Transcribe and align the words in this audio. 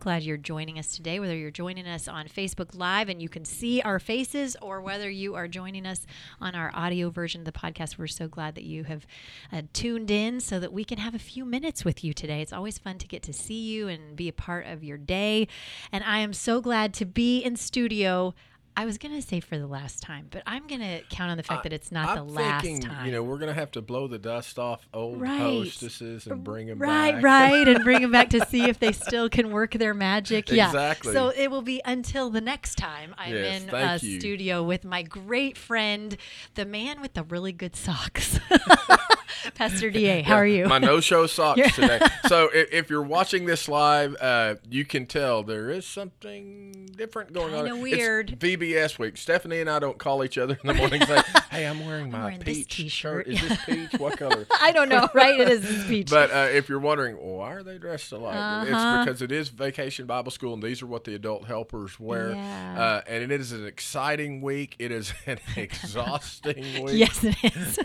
Glad 0.00 0.22
you're 0.22 0.38
joining 0.38 0.78
us 0.78 0.96
today, 0.96 1.20
whether 1.20 1.36
you're 1.36 1.50
joining 1.50 1.86
us 1.86 2.08
on 2.08 2.26
Facebook 2.26 2.74
Live 2.74 3.10
and 3.10 3.20
you 3.20 3.28
can 3.28 3.44
see 3.44 3.82
our 3.82 3.98
faces, 3.98 4.56
or 4.62 4.80
whether 4.80 5.10
you 5.10 5.34
are 5.34 5.46
joining 5.46 5.86
us 5.86 6.06
on 6.40 6.54
our 6.54 6.70
audio 6.74 7.10
version 7.10 7.42
of 7.42 7.44
the 7.44 7.52
podcast. 7.52 7.98
We're 7.98 8.06
so 8.06 8.26
glad 8.26 8.54
that 8.54 8.64
you 8.64 8.84
have 8.84 9.06
uh, 9.52 9.62
tuned 9.74 10.10
in 10.10 10.40
so 10.40 10.58
that 10.58 10.72
we 10.72 10.84
can 10.84 10.98
have 10.98 11.14
a 11.14 11.18
few 11.18 11.44
minutes 11.44 11.84
with 11.84 12.02
you 12.02 12.14
today. 12.14 12.40
It's 12.40 12.52
always 12.52 12.78
fun 12.78 12.96
to 12.98 13.06
get 13.06 13.22
to 13.24 13.32
see 13.32 13.60
you 13.60 13.88
and 13.88 14.16
be 14.16 14.28
a 14.28 14.32
part 14.32 14.66
of 14.66 14.82
your 14.82 14.98
day. 14.98 15.46
And 15.92 16.02
I 16.02 16.20
am 16.20 16.32
so 16.32 16.60
glad 16.60 16.94
to 16.94 17.04
be 17.04 17.40
in 17.40 17.56
studio. 17.56 18.34
I 18.80 18.86
was 18.86 18.96
going 18.96 19.14
to 19.14 19.20
say 19.20 19.40
for 19.40 19.58
the 19.58 19.66
last 19.66 20.02
time, 20.02 20.28
but 20.30 20.42
I'm 20.46 20.66
going 20.66 20.80
to 20.80 21.02
count 21.10 21.30
on 21.30 21.36
the 21.36 21.42
fact 21.42 21.64
that 21.64 21.72
it's 21.74 21.92
not 21.92 22.08
I'm 22.16 22.16
the 22.26 22.32
last 22.32 22.64
thinking, 22.64 22.80
time. 22.88 23.04
you 23.04 23.12
know, 23.12 23.22
we're 23.22 23.36
going 23.36 23.52
to 23.52 23.60
have 23.60 23.70
to 23.72 23.82
blow 23.82 24.06
the 24.08 24.18
dust 24.18 24.58
off 24.58 24.88
old 24.94 25.20
Right. 25.20 25.38
hostesses 25.38 26.26
and 26.26 26.42
bring 26.42 26.68
them 26.68 26.78
right, 26.78 27.12
back. 27.16 27.22
right, 27.22 27.50
right, 27.52 27.68
and 27.68 27.84
bring 27.84 28.00
them 28.00 28.10
back 28.10 28.30
to 28.30 28.42
see 28.46 28.70
if 28.70 28.78
they 28.78 28.92
still 29.06 29.28
can 29.28 29.50
work 29.50 29.72
their 29.72 29.92
magic. 29.92 30.48
Yeah, 30.50 30.68
Exactly. 30.68 31.12
So 31.12 31.28
it 31.28 31.50
will 31.50 31.60
be 31.60 31.82
until 31.84 32.30
the 32.30 32.40
next 32.40 32.76
time 32.76 33.14
I'm 33.18 33.34
Yes, 33.34 33.64
in 33.64 33.74
a 33.74 33.98
you. 34.00 34.18
studio 34.18 34.62
with 34.62 34.82
my 34.86 35.02
great 35.02 35.58
friend, 35.58 36.16
the 36.54 36.64
man 36.64 37.02
with 37.02 37.12
the 37.12 37.24
really 37.24 37.52
good 37.52 37.76
socks, 37.76 38.40
Pastor 39.54 39.90
Da. 39.90 40.22
How 40.22 40.36
are 40.36 40.46
you? 40.46 40.66
My 40.66 40.78
no-show 40.78 41.26
socks 41.26 41.74
today. 41.74 42.00
So 42.28 42.48
if, 42.54 42.72
if 42.72 42.90
you're 42.90 43.02
watching 43.02 43.46
this 43.46 43.68
live, 43.68 44.14
uh, 44.20 44.54
you 44.68 44.84
can 44.84 45.06
tell 45.06 45.42
there 45.42 45.70
is 45.70 45.84
something 45.84 46.88
different 46.96 47.32
going 47.32 47.54
on. 47.54 47.64
Kinda 47.66 47.74
It's 47.74 47.82
weird. 47.82 48.38
VBS 48.38 48.98
week. 49.00 49.16
Stephanie 49.16 49.60
and 49.60 49.68
I 49.68 49.80
don't 49.80 49.98
call 49.98 50.22
each 50.22 50.38
other 50.38 50.56
in 50.62 50.66
the 50.68 50.74
morning 50.74 51.04
saying, 51.04 51.22
"Hey, 51.50 51.66
I'm 51.66 51.84
wearing 51.84 52.10
my 52.10 52.24
wearing 52.24 52.40
peach 52.40 52.76
t-shirt." 52.76 53.26
shirt. 53.26 53.28
Is 53.28 53.40
this 53.48 53.64
peach? 53.64 53.98
What 53.98 54.16
color?" 54.18 54.46
I 54.60 54.70
don't 54.70 54.88
know, 54.88 55.08
right? 55.14 55.40
It 55.40 55.48
is 55.48 55.64
a 55.68 55.80
speech. 55.82 56.08
But 56.10 56.30
uh, 56.30 56.48
if 56.52 56.68
you're 56.68 56.78
wondering, 56.78 57.16
why 57.16 57.52
are 57.54 57.62
they 57.64 57.78
dressed 57.78 58.12
alike? 58.12 58.36
Uh-huh. 58.36 58.64
It's 58.68 59.04
because 59.10 59.22
it 59.22 59.32
is 59.32 59.48
Vacation 59.48 60.06
Bible 60.06 60.30
School, 60.30 60.54
and 60.54 60.62
these 60.62 60.82
are 60.82 60.86
what 60.86 61.02
the 61.04 61.14
adult 61.16 61.46
helpers 61.46 61.98
wear. 61.98 62.32
Yeah. 62.32 62.80
Uh, 62.80 63.00
and 63.08 63.24
it 63.24 63.40
is 63.40 63.50
an 63.52 63.66
exciting 63.66 64.40
week. 64.40 64.76
It 64.78 64.92
is 64.92 65.12
an 65.26 65.38
exhausting 65.56 66.84
week. 66.84 66.96
yes, 66.98 67.24
it 67.24 67.56
is. 67.56 67.78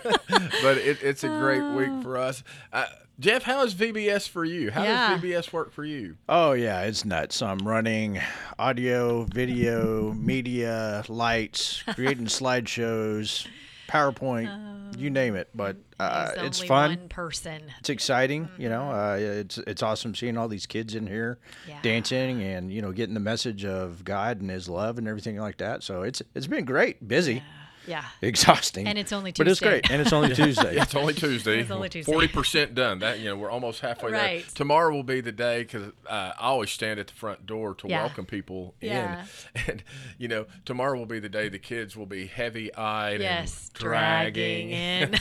but 0.61 0.77
it, 0.77 1.01
it's 1.01 1.23
a 1.36 1.39
great 1.39 1.69
week 1.69 2.02
for 2.02 2.17
us. 2.17 2.44
Uh, 2.72 2.86
Jeff, 3.19 3.44
how 3.44 3.64
is 3.64 3.73
VBS 3.73 4.28
for 4.28 4.44
you? 4.44 4.72
How 4.72 4.83
Yeah. 4.83 5.16
does 5.16 5.22
VBS 5.22 5.53
work 5.53 5.72
for 5.72 5.86
you? 5.86 6.17
Oh 6.28 6.52
yeah, 6.53 6.81
it's 6.81 7.05
nuts. 7.05 7.41
I'm 7.41 7.59
running 7.59 8.19
audio, 8.59 9.23
video, 9.23 10.13
media, 10.13 11.03
lights, 11.08 11.81
creating 11.94 12.25
slideshows, 12.80 13.47
PowerPoint, 13.88 14.97
you 14.97 15.09
name 15.09 15.36
it. 15.36 15.50
But 15.56 15.78
uh, 16.00 16.31
it's 16.38 16.61
fun. 16.61 16.89
One 17.00 17.09
person. 17.09 17.61
It's 17.80 17.89
exciting. 17.89 18.50
You 18.58 18.67
know, 18.69 18.91
uh, 18.91 19.16
it's 19.19 19.58
it's 19.59 19.81
awesome 19.83 20.13
seeing 20.16 20.38
all 20.38 20.47
these 20.50 20.66
kids 20.66 20.94
in 20.95 21.08
here 21.08 21.38
Yeah. 21.67 21.80
dancing 21.81 22.41
and 22.44 22.72
you 22.72 22.81
know 22.81 22.91
getting 22.91 23.13
the 23.13 23.19
message 23.22 23.63
of 23.63 24.03
God 24.03 24.41
and 24.41 24.50
His 24.50 24.67
love 24.67 24.97
and 24.97 25.08
everything 25.08 25.38
like 25.38 25.58
that. 25.58 25.83
So 25.83 26.02
it's 26.03 26.22
it's 26.33 26.47
been 26.47 26.66
great, 26.66 27.08
busy, 27.08 27.36
Yeah. 27.36 27.41
exhausting, 28.22 28.88
And 28.88 28.97
it's 28.97 29.12
only 29.13 29.31
Tuesday. 29.31 29.44
but 29.44 29.51
it's 29.51 29.59
great, 29.59 29.91
and 29.91 30.01
it's 30.01 30.13
only 30.13 30.34
Tuesday. 30.35 30.78
It's 30.78 30.96
only 30.96 31.13
Tuesday. 31.13 31.59
It's 31.62 31.72
only 31.72 31.90
Tuesday. 31.90 32.12
Forty 32.12 32.28
percent 32.28 32.75
done. 32.75 33.00
That 33.00 33.19
you 33.19 33.25
know 33.25 33.35
we're 33.38 33.50
almost 33.51 33.81
halfway 33.81 34.12
Right. 34.12 34.44
there. 34.44 34.51
Tomorrow 34.56 34.94
will 34.94 35.03
be 35.03 35.22
the 35.22 35.31
day 35.31 35.63
because 35.63 35.91
uh, 36.09 36.31
I 36.38 36.47
always 36.47 36.72
stand 36.72 37.00
at 37.00 37.07
the 37.07 37.13
front 37.13 37.45
door 37.45 37.74
to 37.75 37.88
Yeah. 37.88 38.01
welcome 38.01 38.25
people 38.25 38.75
Yeah. 38.81 39.25
in, 39.56 39.62
and 39.68 39.84
you 40.18 40.28
know 40.28 40.45
tomorrow 40.66 40.97
will 40.97 41.06
be 41.06 41.19
the 41.19 41.29
day 41.29 41.50
the 41.50 41.59
kids 41.59 41.95
will 41.95 42.06
be 42.06 42.28
heavy 42.28 42.74
eyed 42.75 43.22
Yes, 43.22 43.69
and 43.74 43.79
dragging. 43.84 44.69
dragging 44.69 44.69
in. 44.72 45.16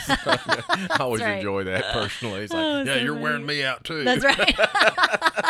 I 0.90 0.96
always 1.00 1.20
right. 1.22 1.36
enjoy 1.36 1.64
that 1.64 1.84
personally. 1.92 2.42
It's 2.42 2.52
like, 2.52 2.64
Oh, 2.64 2.78
yeah, 2.82 2.94
so 2.94 3.00
you're 3.00 3.12
funny. 3.14 3.22
wearing 3.24 3.46
me 3.46 3.62
out 3.64 3.84
too. 3.84 4.04
That's 4.04 4.24
right. 4.24 4.54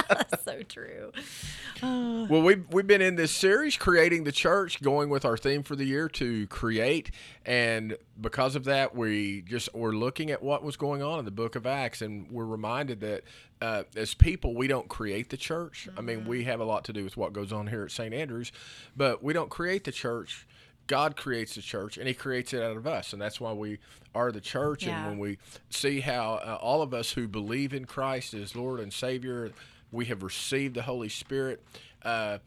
That's 0.09 0.45
so 0.45 0.63
true. 0.63 1.13
Well, 1.83 2.41
we've, 2.43 2.65
we've 2.71 2.87
been 2.87 3.03
in 3.03 3.17
this 3.17 3.31
series, 3.31 3.77
Creating 3.77 4.25
the 4.25 4.33
Church, 4.33 4.81
going 4.81 5.11
with 5.11 5.25
our 5.27 5.37
theme 5.37 5.63
for 5.63 5.77
the 5.77 5.85
year 5.85 6.09
to 6.11 6.47
create. 6.47 7.04
And 7.45 7.97
because 8.21 8.57
of 8.57 8.65
that, 8.65 8.95
we 8.95 9.43
just 9.43 9.75
we're 9.75 9.93
looking 9.93 10.31
at 10.31 10.43
what 10.43 10.63
was 10.63 10.77
going 10.77 11.03
on 11.03 11.19
in 11.19 11.25
the 11.25 11.31
book 11.31 11.57
of 11.57 11.67
Acts. 11.67 12.03
And 12.03 12.31
we're 12.31 12.45
reminded 12.45 13.01
that 13.01 13.25
uh, 13.61 13.85
as 13.97 14.15
people, 14.15 14.55
we 14.55 14.69
don't 14.69 14.89
create 14.89 15.31
the 15.31 15.37
church. 15.37 15.89
I 15.97 16.01
mean, 16.01 16.27
we 16.27 16.45
have 16.45 16.61
a 16.61 16.65
lot 16.65 16.85
to 16.85 16.93
do 16.93 17.05
with 17.05 17.17
what 17.17 17.33
goes 17.33 17.53
on 17.53 17.67
here 17.67 17.85
at 17.85 17.91
St. 17.91 18.13
Andrews, 18.13 18.53
but 18.97 19.23
we 19.23 19.33
don't 19.33 19.51
create 19.51 19.85
the 19.85 19.93
church. 19.93 20.47
God 20.87 21.17
creates 21.17 21.55
the 21.55 21.63
church, 21.63 21.97
and 21.97 22.07
He 22.07 22.15
creates 22.15 22.53
it 22.53 22.63
out 22.63 22.77
of 22.77 22.87
us, 22.87 23.13
and 23.13 23.23
that's 23.23 23.41
why 23.41 23.53
we 23.53 23.79
are 24.15 24.31
the 24.31 24.41
church. 24.41 24.87
Yeah. 24.87 24.99
And 24.99 25.07
when 25.07 25.19
we 25.19 25.39
see 25.71 26.01
how 26.01 26.35
uh, 26.35 26.59
all 26.61 26.83
of 26.83 26.93
us 26.93 27.13
who 27.13 27.27
believe 27.27 27.73
in 27.73 27.87
Christ 27.87 28.35
as 28.35 28.55
Lord 28.55 28.81
and 28.81 28.93
Savior, 28.93 29.51
we 29.91 30.05
have 30.07 30.23
received 30.23 30.75
the 30.75 30.83
Holy 30.83 31.09
Spirit, 31.09 31.65
uh, 32.03 32.39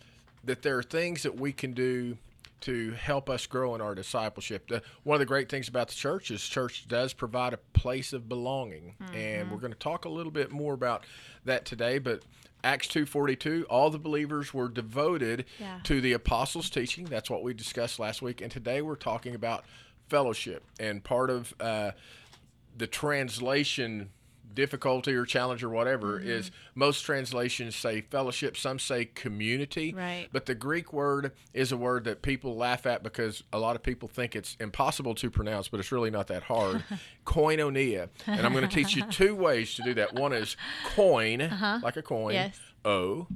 that 0.43 0.61
there 0.61 0.77
are 0.77 0.83
things 0.83 1.23
that 1.23 1.39
we 1.39 1.51
can 1.51 1.73
do 1.73 2.17
to 2.61 2.91
help 2.93 3.29
us 3.29 3.45
grow 3.45 3.75
in 3.75 3.81
our 3.81 3.93
discipleship. 3.95 4.67
The, 4.67 4.81
one 5.03 5.15
of 5.15 5.19
the 5.19 5.25
great 5.25 5.47
things 5.49 5.67
about 5.67 5.89
the 5.89 5.95
church 5.95 6.31
is 6.31 6.41
church 6.41 6.87
does 6.87 7.13
provide 7.13 7.53
a 7.53 7.57
place 7.73 8.13
of 8.13 8.27
belonging, 8.27 8.95
and 9.13 9.51
we're 9.51 9.59
going 9.59 9.73
to 9.73 9.79
talk 9.79 10.05
a 10.05 10.09
little 10.09 10.31
bit 10.31 10.51
more 10.51 10.73
about 10.73 11.03
that 11.45 11.65
today. 11.65 11.99
But 11.99 12.23
Acts 12.63 12.87
two 12.87 13.05
forty 13.05 13.35
two, 13.35 13.65
all 13.69 13.89
the 13.91 13.99
believers 13.99 14.53
were 14.53 14.67
devoted 14.67 15.45
Yeah. 15.59 15.79
to 15.83 16.01
the 16.01 16.13
apostles' 16.13 16.69
teaching. 16.69 17.05
That's 17.05 17.29
what 17.29 17.43
we 17.43 17.53
discussed 17.53 17.99
last 17.99 18.21
week, 18.21 18.41
and 18.41 18.51
today 18.51 18.81
we're 18.81 18.95
talking 18.95 19.35
about 19.35 19.63
fellowship. 20.09 20.63
And 20.79 21.03
part 21.03 21.29
of 21.29 21.53
uh, 21.59 21.91
the 22.75 22.87
translation 22.87 24.09
difficulty 24.57 25.13
or 25.13 25.23
challenge 25.25 25.63
or 25.63 25.69
whatever 25.69 26.19
Mm-hmm. 26.19 26.29
is 26.29 26.51
most 26.73 27.01
translations 27.03 27.75
say 27.75 28.01
fellowship 28.01 28.57
some 28.57 28.79
say 28.79 29.05
community 29.05 29.93
Right. 29.93 30.27
but 30.33 30.47
the 30.47 30.55
greek 30.55 30.91
word 30.91 31.31
is 31.53 31.71
a 31.71 31.77
word 31.77 32.03
that 32.05 32.21
people 32.23 32.55
laugh 32.57 32.85
at 32.87 33.03
because 33.03 33.43
a 33.53 33.59
lot 33.59 33.75
of 33.75 33.83
people 33.83 34.07
think 34.09 34.35
it's 34.35 34.57
impossible 34.59 35.13
to 35.15 35.29
pronounce 35.29 35.67
but 35.67 35.79
it's 35.79 35.91
really 35.91 36.09
not 36.09 36.25
that 36.27 36.43
hard 36.43 36.83
koinonia 37.25 38.09
and 38.25 38.45
i'm 38.45 38.51
going 38.53 38.67
to 38.67 38.73
teach 38.75 38.95
you 38.95 39.03
two 39.11 39.35
ways 39.35 39.75
to 39.75 39.83
do 39.83 39.93
that 39.93 40.13
one 40.15 40.33
is 40.33 40.57
coin 40.95 41.39
like 41.83 41.97
a 41.97 42.01
coin 42.01 42.33
o 42.33 42.33
Uh-huh. 42.33 42.33
Yes. 42.33 42.59
o 42.85 43.27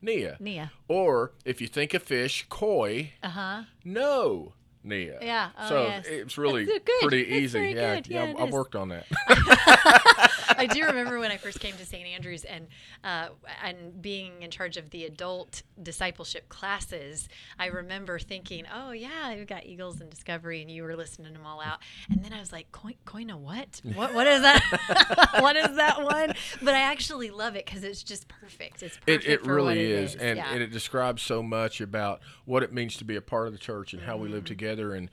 nia 0.00 0.36
Nia. 0.40 0.72
or 0.88 1.32
if 1.44 1.60
you 1.60 1.66
think 1.66 1.92
of 1.94 2.02
fish 2.02 2.46
koi 2.48 3.12
Uh 3.22 3.28
huh. 3.28 3.62
no 3.84 4.54
nia 4.84 5.18
Yeah. 5.20 5.50
Oh, 5.58 5.68
so 5.68 5.82
yes. 5.82 6.06
it's 6.06 6.38
really 6.38 6.66
pretty 7.00 7.24
That's 7.24 7.34
easy 7.34 7.58
yeah 7.70 7.94
yeah, 7.94 8.00
Yeah, 8.06 8.24
it 8.30 8.36
I've 8.40 8.52
worked 8.52 8.76
on 8.76 8.88
that 8.90 9.06
I 10.58 10.66
do 10.66 10.84
remember 10.84 11.18
when 11.18 11.30
I 11.30 11.36
first 11.36 11.60
came 11.60 11.76
to 11.76 11.84
St. 11.86 12.06
Andrews 12.06 12.44
and 12.44 12.66
uh, 13.04 13.28
and 13.62 14.00
being 14.00 14.42
in 14.42 14.50
charge 14.50 14.76
of 14.76 14.90
the 14.90 15.04
adult 15.04 15.62
discipleship 15.80 16.48
classes. 16.48 17.28
I 17.58 17.66
remember 17.66 18.18
thinking, 18.18 18.64
"Oh 18.72 18.90
yeah, 18.90 19.34
we've 19.34 19.46
got 19.46 19.66
Eagles 19.66 20.00
and 20.00 20.10
Discovery, 20.10 20.60
and 20.60 20.70
you 20.70 20.82
were 20.82 20.96
listening 20.96 21.32
them 21.32 21.46
all 21.46 21.60
out." 21.60 21.78
And 22.10 22.24
then 22.24 22.32
I 22.32 22.40
was 22.40 22.52
like, 22.52 22.72
"Coin, 22.72 22.94
coin 23.04 23.30
a 23.30 23.36
what? 23.36 23.80
What? 23.94 24.14
What 24.14 24.26
is 24.26 24.42
that? 24.42 25.30
what 25.40 25.56
is 25.56 25.76
that 25.76 26.02
one?" 26.02 26.34
But 26.62 26.74
I 26.74 26.80
actually 26.80 27.30
love 27.30 27.54
it 27.54 27.66
because 27.66 27.84
it's 27.84 28.02
just 28.02 28.26
perfect. 28.28 28.82
It's 28.82 28.96
perfect 28.96 29.26
It, 29.26 29.30
it 29.32 29.44
for 29.44 29.54
really 29.54 29.68
what 29.68 29.76
it 29.76 29.90
is, 29.90 30.14
is. 30.14 30.20
And, 30.20 30.36
yeah. 30.38 30.52
and 30.52 30.62
it 30.62 30.72
describes 30.72 31.22
so 31.22 31.42
much 31.42 31.80
about 31.80 32.20
what 32.44 32.62
it 32.62 32.72
means 32.72 32.96
to 32.96 33.04
be 33.04 33.16
a 33.16 33.20
part 33.20 33.46
of 33.46 33.52
the 33.52 33.58
church 33.58 33.92
and 33.92 34.02
how 34.02 34.16
we 34.16 34.28
live 34.28 34.44
together 34.44 34.67
in 34.76 35.10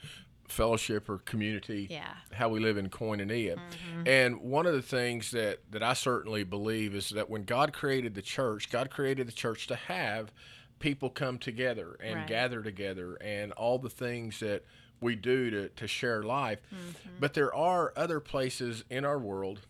fellowship 0.48 1.10
or 1.10 1.18
community. 1.20 1.88
Yeah. 1.90 2.08
How 2.34 2.50
we 2.50 2.60
live 2.60 2.78
in 2.78 2.90
koinonia. 2.90 3.56
Mm-hmm. 3.56 4.08
And 4.08 4.42
one 4.42 4.66
of 4.66 4.74
the 4.74 4.82
things 4.82 5.32
that, 5.32 5.60
that 5.72 5.82
I 5.82 5.94
certainly 5.94 6.44
believe 6.44 6.94
is 6.94 7.10
that 7.10 7.30
when 7.30 7.44
God 7.44 7.74
created 7.74 8.14
the 8.16 8.22
church, 8.22 8.70
God 8.70 8.90
created 8.90 9.28
the 9.28 9.32
church 9.32 9.68
to 9.68 9.76
have 9.76 10.32
people 10.80 11.10
come 11.10 11.38
together 11.40 11.98
and 12.04 12.16
Right. 12.16 12.28
gather 12.28 12.62
together 12.62 13.16
and 13.16 13.52
all 13.54 13.80
the 13.80 13.90
things 13.90 14.40
that 14.42 14.64
we 15.02 15.16
do 15.16 15.50
to, 15.50 15.70
to 15.70 15.88
share 15.88 16.22
life. 16.24 16.60
Mm-hmm. 16.74 17.10
But 17.20 17.34
there 17.34 17.54
are 17.54 17.92
other 17.96 18.20
places 18.20 18.84
in 18.90 19.04
our 19.04 19.18
world 19.18 19.62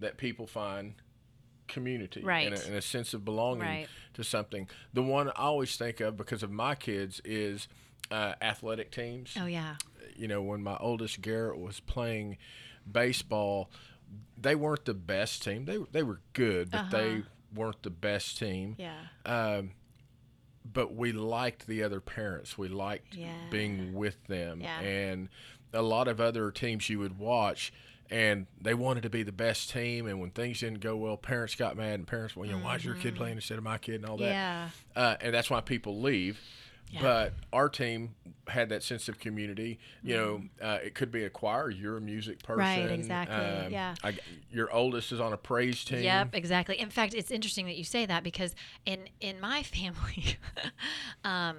that 0.00 0.16
people 0.16 0.46
find 0.46 0.94
community 1.68 2.20
and, 2.20 2.26
Right. 2.26 2.52
a, 2.52 2.66
and 2.66 2.74
a 2.74 2.82
sense 2.82 3.12
of 3.14 3.24
belonging 3.24 3.62
Right. 3.62 3.88
To 4.14 4.24
something. 4.24 4.68
The 4.92 5.02
one 5.02 5.28
I 5.30 5.32
always 5.42 5.76
think 5.76 6.00
of 6.00 6.16
because 6.16 6.42
of 6.42 6.50
my 6.50 6.74
kids 6.74 7.20
is 7.24 7.68
uh, 8.10 8.34
athletic 8.42 8.90
teams. 8.90 9.34
oh 9.40 9.46
yeah. 9.46 9.76
You 10.16 10.28
know, 10.28 10.42
when 10.42 10.62
my 10.62 10.76
oldest 10.78 11.20
Garrett 11.22 11.58
was 11.58 11.80
playing 11.80 12.36
baseball, 12.90 13.70
they 14.36 14.54
weren't 14.54 14.84
the 14.84 14.94
best 14.94 15.42
team. 15.42 15.64
They 15.64 15.78
they 15.92 16.02
were 16.02 16.20
good, 16.32 16.70
but 16.70 16.90
they 16.90 17.22
weren't 17.54 17.82
the 17.82 17.90
best 17.90 18.38
team. 18.38 18.76
Yeah. 18.78 18.96
Um, 19.24 19.72
but 20.70 20.94
we 20.94 21.12
liked 21.12 21.66
the 21.66 21.82
other 21.82 22.00
parents. 22.00 22.56
We 22.56 22.68
liked 22.68 23.14
Yeah. 23.14 23.34
being 23.50 23.94
with 23.94 24.22
them. 24.26 24.60
Yeah. 24.60 24.80
And 24.80 25.28
a 25.72 25.82
lot 25.82 26.06
of 26.08 26.20
other 26.20 26.50
teams 26.50 26.88
you 26.88 26.98
would 26.98 27.18
watch, 27.18 27.72
and 28.12 28.46
they 28.60 28.74
wanted 28.74 29.02
to 29.04 29.10
be 29.10 29.22
the 29.22 29.32
best 29.32 29.70
team. 29.70 30.06
And 30.06 30.20
when 30.20 30.30
things 30.30 30.60
didn't 30.60 30.80
go 30.80 30.96
well, 30.96 31.16
parents 31.16 31.54
got 31.54 31.76
mad, 31.76 31.94
and 31.94 32.06
parents, 32.06 32.36
well, 32.36 32.46
you 32.46 32.52
know, 32.52 32.58
why 32.58 32.76
is 32.76 32.84
your 32.84 32.94
kid 32.94 33.16
playing 33.16 33.36
instead 33.36 33.56
of 33.56 33.64
my 33.64 33.78
kid, 33.78 33.96
and 33.96 34.06
all 34.06 34.18
that. 34.18 34.24
Mm-hmm. 34.24 34.32
Yeah. 34.32 34.68
Uh, 34.94 35.16
and 35.20 35.34
that's 35.34 35.48
why 35.48 35.62
people 35.62 36.00
leave. 36.00 36.38
Yeah. 36.90 37.00
But 37.00 37.32
our 37.54 37.70
team 37.70 38.14
had 38.48 38.68
that 38.68 38.82
sense 38.82 39.08
of 39.08 39.18
community. 39.18 39.78
You 40.02 40.16
know, 40.16 40.42
uh, 40.60 40.78
it 40.84 40.94
could 40.94 41.10
be 41.10 41.24
a 41.24 41.30
choir. 41.30 41.70
You're 41.70 41.96
a 41.96 42.00
music 42.02 42.42
person, 42.42 42.62
Mm-hmm. 42.62 42.86
Right, 42.86 42.92
exactly, 42.92 43.72
yeah. 43.72 43.94
I, 44.04 44.14
your 44.50 44.70
oldest 44.70 45.10
is 45.10 45.18
on 45.18 45.32
a 45.32 45.38
praise 45.38 45.82
team. 45.84 46.02
Yep, 46.02 46.34
exactly. 46.34 46.78
In 46.78 46.90
fact, 46.90 47.14
it's 47.14 47.30
interesting 47.30 47.64
that 47.64 47.76
you 47.76 47.84
say 47.84 48.04
that 48.04 48.22
because 48.22 48.54
in 48.84 49.08
in 49.22 49.40
my 49.40 49.62
family, 49.62 50.36
um, 51.24 51.56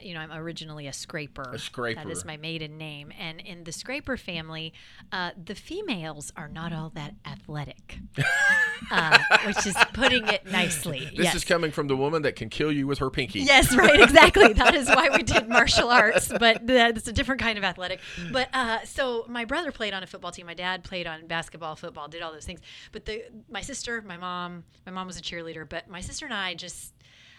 you 0.00 0.14
know, 0.14 0.20
I'm 0.20 0.32
originally 0.32 0.86
a 0.86 0.92
scraper. 0.92 1.50
A 1.52 1.58
scraper. 1.58 2.02
That 2.02 2.10
is 2.10 2.24
my 2.24 2.36
maiden 2.36 2.78
name, 2.78 3.12
and 3.18 3.40
in 3.40 3.64
the 3.64 3.72
scraper 3.72 4.16
family, 4.16 4.72
uh, 5.12 5.30
the 5.42 5.54
females 5.54 6.32
are 6.36 6.48
not 6.48 6.72
all 6.72 6.90
that 6.94 7.14
athletic, 7.26 7.98
uh, 8.90 9.18
which 9.46 9.66
is 9.66 9.76
putting 9.92 10.26
it 10.28 10.46
nicely. 10.50 11.10
This 11.16 11.24
yes. 11.24 11.34
is 11.34 11.44
coming 11.44 11.70
from 11.70 11.88
the 11.88 11.96
woman 11.96 12.22
that 12.22 12.36
can 12.36 12.48
kill 12.48 12.72
you 12.72 12.86
with 12.86 12.98
her 12.98 13.10
pinky. 13.10 13.40
Yes, 13.40 13.76
right, 13.76 14.00
exactly. 14.00 14.52
that 14.54 14.74
is 14.74 14.88
why 14.88 15.10
we 15.10 15.22
did 15.22 15.48
martial 15.48 15.88
arts, 15.88 16.32
but 16.38 16.66
that's 16.66 17.08
a 17.08 17.12
different 17.12 17.40
kind 17.40 17.58
of 17.58 17.64
athletic. 17.64 18.00
But 18.32 18.48
uh, 18.52 18.84
so 18.84 19.26
my 19.28 19.44
brother 19.44 19.72
played 19.72 19.94
on 19.94 20.02
a 20.02 20.06
football 20.06 20.32
team. 20.32 20.46
My 20.46 20.54
dad 20.54 20.84
played 20.84 21.06
on 21.06 21.26
basketball, 21.26 21.76
football, 21.76 22.08
did 22.08 22.22
all 22.22 22.32
those 22.32 22.46
things. 22.46 22.60
But 22.92 23.04
the 23.04 23.24
my 23.50 23.60
sister, 23.60 24.02
my 24.02 24.16
mom, 24.16 24.64
my 24.86 24.92
mom 24.92 25.06
was 25.06 25.18
a 25.18 25.22
cheerleader, 25.22 25.68
but 25.68 25.88
my 25.88 26.00
sister 26.00 26.24
and 26.24 26.34
I 26.34 26.54
just. 26.54 26.93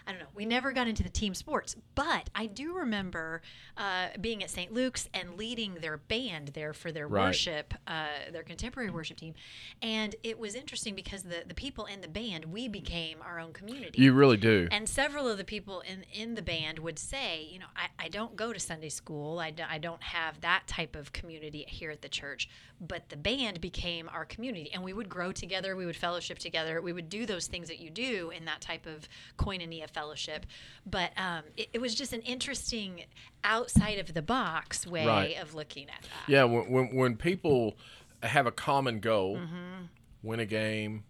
I 0.06 0.12
don't 0.12 0.20
know. 0.20 0.26
We 0.34 0.44
never 0.44 0.72
got 0.72 0.86
into 0.88 1.02
the 1.02 1.08
team 1.08 1.34
sports, 1.34 1.74
but 1.94 2.30
I 2.34 2.46
do 2.46 2.74
remember 2.74 3.42
uh, 3.76 4.08
being 4.20 4.42
at 4.42 4.50
St. 4.50 4.72
Luke's 4.72 5.08
and 5.12 5.36
leading 5.36 5.74
their 5.74 5.96
band 5.96 6.48
there 6.48 6.72
for 6.72 6.92
their 6.92 7.08
Right. 7.08 7.26
worship, 7.26 7.74
uh, 7.86 8.06
their 8.32 8.42
contemporary 8.44 8.90
worship 8.90 9.16
team, 9.16 9.34
and 9.82 10.14
it 10.22 10.38
was 10.38 10.54
interesting 10.54 10.94
because 10.94 11.22
the 11.24 11.44
the 11.46 11.54
people 11.54 11.86
in 11.86 12.00
the 12.00 12.08
band 12.08 12.44
we 12.46 12.68
became 12.68 13.18
our 13.22 13.38
own 13.40 13.52
community. 13.52 14.00
You 14.02 14.12
really 14.12 14.36
do. 14.36 14.68
And 14.70 14.88
several 14.88 15.28
of 15.28 15.38
the 15.38 15.44
people 15.44 15.80
in, 15.80 16.04
in 16.12 16.34
the 16.34 16.42
band 16.42 16.78
would 16.78 16.98
say, 16.98 17.48
you 17.50 17.58
know, 17.58 17.66
I, 17.76 18.04
I 18.04 18.08
don't 18.08 18.36
go 18.36 18.52
to 18.52 18.60
Sunday 18.60 18.88
school. 18.88 19.38
I, 19.38 19.50
do, 19.50 19.62
I 19.68 19.78
don't 19.78 20.02
have 20.02 20.40
that 20.40 20.66
type 20.66 20.94
of 20.96 21.12
community 21.12 21.64
here 21.68 21.90
at 21.90 22.02
the 22.02 22.08
church. 22.08 22.48
But 22.80 23.08
the 23.08 23.16
band 23.16 23.60
became 23.60 24.08
our 24.12 24.24
community. 24.24 24.70
And 24.72 24.82
we 24.82 24.92
would 24.92 25.08
grow 25.08 25.32
together. 25.32 25.74
We 25.76 25.86
would 25.86 25.96
fellowship 25.96 26.38
together. 26.38 26.80
We 26.82 26.92
would 26.92 27.08
do 27.08 27.24
those 27.26 27.46
things 27.46 27.68
that 27.68 27.80
you 27.80 27.88
do 27.90 28.30
in 28.30 28.44
that 28.44 28.60
type 28.60 28.86
of 28.86 29.08
koinonia 29.38 29.88
fellowship. 30.00 30.44
But 30.84 31.10
um, 31.16 31.42
it, 31.56 31.68
it 31.72 31.80
was 31.80 31.94
just 31.94 32.12
an 32.12 32.20
interesting 32.22 33.04
outside 33.42 33.98
of 33.98 34.12
the 34.14 34.22
box 34.22 34.86
way 34.86 35.06
Right. 35.06 35.36
of 35.42 35.54
looking 35.54 35.84
at 35.88 36.02
that. 36.02 36.28
Yeah, 36.32 36.44
when, 36.44 36.70
when 36.70 36.94
when 36.94 37.16
people 37.16 37.76
have 38.22 38.46
a 38.46 38.52
common 38.52 39.00
goal, 39.00 39.36
Mm-hmm. 39.38 39.84
win 40.22 40.40
a 40.40 40.46
game, 40.46 41.04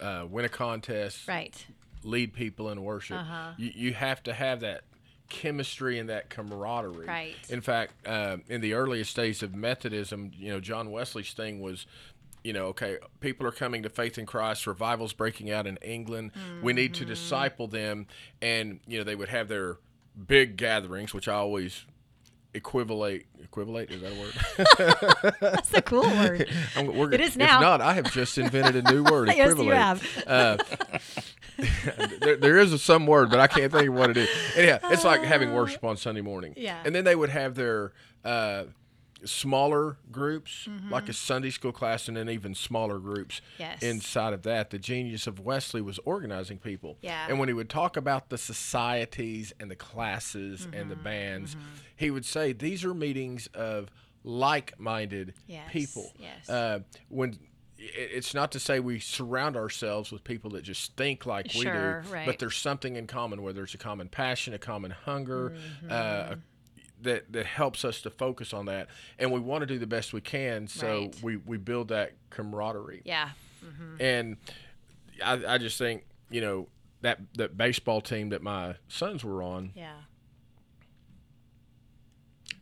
uh, 0.00 0.26
win 0.28 0.44
a 0.44 0.48
contest, 0.48 1.26
Right. 1.28 1.66
lead 2.02 2.32
people 2.34 2.70
in 2.70 2.82
worship, 2.82 3.18
Uh-huh. 3.18 3.52
you, 3.56 3.70
you 3.74 3.94
have 3.94 4.22
to 4.24 4.32
have 4.34 4.60
that 4.60 4.82
chemistry 5.30 5.98
and 5.98 6.08
that 6.10 6.28
camaraderie. 6.28 7.06
Right. 7.06 7.34
In 7.48 7.60
fact, 7.62 8.06
uh, 8.06 8.36
in 8.48 8.60
the 8.60 8.74
earliest 8.74 9.16
days 9.16 9.42
of 9.42 9.54
Methodism, 9.54 10.32
you 10.36 10.50
know, 10.52 10.60
John 10.60 10.90
Wesley's 10.90 11.32
thing 11.32 11.60
was. 11.60 11.86
You 12.44 12.52
know, 12.52 12.66
okay, 12.66 12.98
people 13.20 13.46
are 13.46 13.50
coming 13.52 13.82
to 13.84 13.88
faith 13.88 14.18
in 14.18 14.26
Christ. 14.26 14.66
Revival's 14.66 15.14
breaking 15.14 15.50
out 15.50 15.66
in 15.66 15.78
England. 15.78 16.30
We 16.62 16.72
need 16.74 16.92
Mm-hmm. 16.92 17.04
to 17.04 17.04
disciple 17.06 17.66
them, 17.68 18.06
and 18.42 18.80
you 18.86 18.98
know 18.98 19.04
they 19.04 19.14
would 19.16 19.30
have 19.30 19.48
their 19.48 19.78
big 20.26 20.56
gatherings, 20.56 21.12
which 21.14 21.26
I 21.26 21.34
always 21.34 21.86
equivalate. 22.52 23.26
Equivalate 23.42 23.90
is 23.90 24.02
that 24.02 24.12
a 24.12 24.20
word? 24.20 25.34
That's 25.40 25.72
a 25.74 25.82
cool 25.82 26.02
word. 26.02 26.48
We're, 26.76 27.12
It 27.12 27.20
is 27.22 27.30
if 27.36 27.38
not, 27.38 27.80
I 27.80 27.94
have 27.94 28.12
just 28.12 28.36
invented 28.38 28.76
a 28.86 28.92
new 28.92 29.02
word. 29.04 29.28
Yes, 29.34 29.56
you 29.58 29.70
have. 29.70 30.06
Uh, 30.26 30.58
there, 32.20 32.36
there 32.36 32.58
is 32.58 32.72
a 32.72 32.78
some 32.78 33.06
word, 33.06 33.30
but 33.30 33.40
I 33.40 33.46
can't 33.46 33.72
think 33.72 33.88
of 33.88 33.94
what 33.94 34.10
it 34.10 34.16
is. 34.16 34.28
Anyhow, 34.56 34.78
it's 34.84 35.04
like 35.04 35.22
having 35.22 35.52
worship 35.52 35.84
on 35.84 35.96
Sunday 35.96 36.20
morning. 36.20 36.54
Yeah. 36.56 36.80
And 36.84 36.94
then 36.94 37.04
they 37.04 37.16
would 37.16 37.30
have 37.30 37.54
their 37.54 37.92
uh, 38.24 38.64
smaller 39.26 39.96
groups, 40.10 40.66
Mm-hmm. 40.68 40.90
like 40.92 41.08
a 41.08 41.12
Sunday 41.12 41.50
school 41.50 41.72
class, 41.72 42.08
and 42.08 42.16
then 42.16 42.28
even 42.28 42.54
smaller 42.54 42.98
groups 42.98 43.40
Yes. 43.58 43.82
inside 43.82 44.32
of 44.32 44.42
that. 44.42 44.70
The 44.70 44.78
genius 44.78 45.26
of 45.26 45.40
Wesley 45.40 45.80
was 45.80 45.98
organizing 46.04 46.58
people. 46.58 46.98
Yeah. 47.02 47.26
And 47.28 47.38
when 47.38 47.48
he 47.48 47.52
would 47.54 47.68
talk 47.70 47.96
about 47.96 48.28
the 48.30 48.38
societies 48.38 49.52
and 49.60 49.70
the 49.70 49.76
classes 49.76 50.64
and 50.64 50.74
Mm-hmm. 50.74 50.88
the 50.90 50.96
bands, 50.96 51.56
he 51.96 52.10
would 52.10 52.24
say 52.24 52.52
these 52.52 52.84
are 52.84 52.94
meetings 52.94 53.48
of 53.54 53.88
like-minded 54.24 55.34
Yes, 55.46 55.70
people. 55.70 56.12
yes. 56.18 56.48
Uh, 56.48 56.80
when 57.08 57.38
it's 57.76 58.32
not 58.34 58.52
to 58.52 58.60
say 58.60 58.80
we 58.80 58.98
surround 58.98 59.56
ourselves 59.56 60.10
with 60.10 60.24
people 60.24 60.50
that 60.50 60.62
just 60.62 60.96
think 60.96 61.26
like 61.26 61.50
Sure, 61.50 62.00
we 62.02 62.08
do, 62.08 62.14
right. 62.14 62.26
but 62.26 62.38
there's 62.38 62.56
something 62.56 62.96
in 62.96 63.06
common, 63.06 63.42
whether 63.42 63.62
it's 63.62 63.74
a 63.74 63.78
common 63.78 64.08
passion, 64.08 64.54
a 64.54 64.58
common 64.58 64.90
hunger, 64.90 65.50
Mm-hmm. 65.50 65.88
uh, 65.90 66.36
that 67.04 67.32
that 67.32 67.46
helps 67.46 67.84
us 67.84 68.00
to 68.02 68.10
focus 68.10 68.52
on 68.52 68.66
that, 68.66 68.88
and 69.18 69.30
we 69.32 69.40
want 69.40 69.62
to 69.62 69.66
do 69.66 69.78
the 69.78 69.86
best 69.86 70.12
we 70.12 70.20
can. 70.20 70.66
So 70.66 70.86
Right. 71.02 71.22
we 71.22 71.36
we 71.36 71.56
build 71.56 71.88
that 71.88 72.12
camaraderie, 72.30 73.02
Yeah. 73.04 73.30
Mm-hmm. 73.64 73.96
and 74.02 74.36
I, 75.24 75.54
I 75.54 75.58
just 75.58 75.78
think 75.78 76.04
you 76.30 76.40
know 76.40 76.68
that 77.02 77.20
that 77.34 77.56
baseball 77.56 78.00
team 78.00 78.30
that 78.30 78.42
my 78.42 78.74
sons 78.88 79.22
were 79.24 79.42
on. 79.42 79.72
Yeah. 79.74 79.94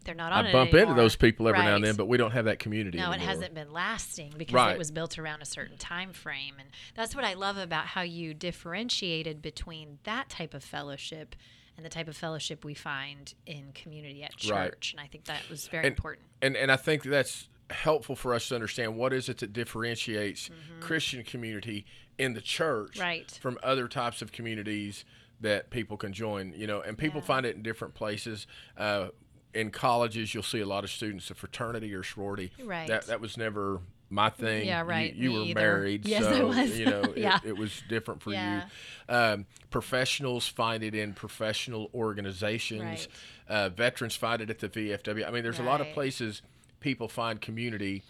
They're 0.05 0.15
not 0.17 0.33
on 0.33 0.47
I 0.47 0.49
it 0.49 0.53
bump 0.53 0.75
into 0.75 0.95
those 0.95 1.15
people 1.15 1.47
every 1.47 1.63
now 1.63 1.77
and 1.77 1.85
then, 1.85 1.95
but 1.95 2.07
we 2.09 2.17
don't 2.17 2.33
have 2.33 2.47
that 2.47 2.59
community. 2.59 2.99
No, 2.99 3.13
it 3.13 3.21
hasn't 3.21 3.55
been 3.55 3.73
lasting 3.73 4.33
because 4.37 4.53
Right. 4.55 4.73
it 4.73 4.79
was 4.79 4.91
built 4.91 5.17
around 5.17 5.43
a 5.43 5.45
certain 5.45 5.77
time 5.77 6.13
frame, 6.13 6.57
and 6.59 6.69
that's 6.97 7.15
what 7.15 7.25
I 7.25 7.35
love 7.35 7.57
about 7.57 7.87
how 7.87 8.03
you 8.03 8.35
differentiated 8.35 9.41
between 9.41 10.01
that 10.03 10.29
type 10.29 10.55
of 10.55 10.65
fellowship 10.65 11.37
and 11.77 11.85
the 11.87 11.91
type 11.91 12.09
of 12.09 12.17
fellowship 12.17 12.65
we 12.65 12.75
find 12.75 13.35
in 13.47 13.73
community 13.75 14.23
at 14.23 14.37
church. 14.37 14.51
Right. 14.51 14.89
And 14.93 15.01
I 15.01 15.07
think 15.07 15.25
that 15.25 15.49
was 15.49 15.69
very 15.69 15.87
And- 15.87 15.93
important. 15.97 16.27
and 16.41 16.57
and 16.57 16.71
I 16.73 16.77
think 16.77 17.03
that's 17.05 17.49
helpful 17.71 18.15
for 18.17 18.35
us 18.35 18.49
to 18.49 18.55
understand 18.55 18.97
what 18.97 19.13
is 19.15 19.29
it 19.31 19.39
that 19.39 19.53
differentiates 19.55 20.51
Christian 20.81 21.25
community 21.25 21.87
in 22.19 22.35
the 22.35 22.41
church 22.43 22.93
Mm-hmm. 22.95 23.01
Right. 23.03 23.31
from 23.41 23.59
other 23.63 23.89
types 23.89 24.21
of 24.21 24.33
communities 24.33 25.05
that 25.41 25.71
people 25.71 25.97
can 25.97 26.13
join. 26.13 26.53
You 26.55 26.67
know, 26.67 26.81
and 26.83 26.99
people 26.99 27.21
Yeah. 27.21 27.27
find 27.27 27.47
it 27.47 27.57
in 27.57 27.63
different 27.63 27.95
places. 27.95 28.47
Uh, 28.77 29.09
in 29.55 29.71
colleges, 29.71 30.33
you'll 30.35 30.43
see 30.43 30.61
a 30.61 30.67
lot 30.67 30.83
of 30.85 30.91
students 30.91 31.31
of 31.31 31.37
fraternity 31.37 31.93
or 31.95 32.03
sorority. 32.03 32.53
Right. 32.63 32.87
That 32.89 33.07
that 33.07 33.21
was 33.21 33.37
never 33.37 33.81
my 34.13 34.29
thing. 34.31 34.67
Yeah, 34.67 34.83
You- 34.83 34.89
right. 34.89 35.15
You, 35.15 35.31
Me 35.31 35.37
were 35.39 35.45
either. 35.47 35.61
married, 35.61 36.07
Yes, 36.07 36.23
so 36.25 36.31
I 36.31 36.43
was. 36.63 36.79
you 36.79 36.87
know 36.87 37.03
Yeah. 37.17 37.39
it, 37.43 37.49
it 37.51 37.57
was 37.59 37.83
different 37.89 38.23
for 38.23 38.33
Yeah. 38.33 38.65
you. 39.09 39.15
Um, 39.15 39.47
professionals 39.71 40.47
find 40.47 40.83
it 40.85 40.95
in 40.95 41.15
professional 41.15 41.91
organizations. 41.95 42.83
Right. 42.83 43.09
Uh, 43.49 43.69
veterans 43.71 44.15
find 44.15 44.41
it 44.43 44.51
at 44.51 44.59
the 44.61 44.69
VFW. 44.69 45.27
I 45.27 45.31
mean, 45.31 45.43
there's 45.43 45.59
a 45.59 45.63
lot 45.65 45.81
of 45.81 45.89
places 45.95 46.43
people 46.81 47.09
find 47.09 47.41
community, 47.41 48.03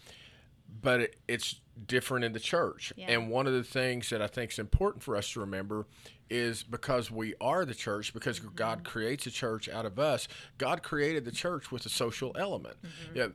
but 0.81 0.99
it, 1.01 1.15
it's 1.27 1.59
different 1.87 2.25
in 2.25 2.33
the 2.33 2.39
church. 2.39 2.93
Yeah. 2.95 3.11
And 3.11 3.29
one 3.29 3.47
of 3.47 3.53
the 3.53 3.63
things 3.63 4.09
that 4.09 4.21
I 4.21 4.27
think 4.27 4.51
is 4.51 4.59
important 4.59 5.03
for 5.03 5.15
us 5.15 5.31
to 5.33 5.39
remember 5.39 5.85
is 6.29 6.63
because 6.63 7.11
we 7.11 7.33
are 7.41 7.65
the 7.65 7.75
church, 7.75 8.13
because 8.13 8.39
Mm-hmm. 8.39 8.55
God 8.55 8.83
creates 8.83 9.25
a 9.27 9.31
church 9.31 9.69
out 9.69 9.85
of 9.85 9.99
us, 9.99 10.27
God 10.57 10.81
created 10.83 11.25
the 11.25 11.31
church 11.31 11.71
with 11.71 11.85
a 11.85 11.89
social 11.89 12.35
element. 12.39 12.77
Mm-hmm. 12.81 13.17
Yeah, 13.17 13.27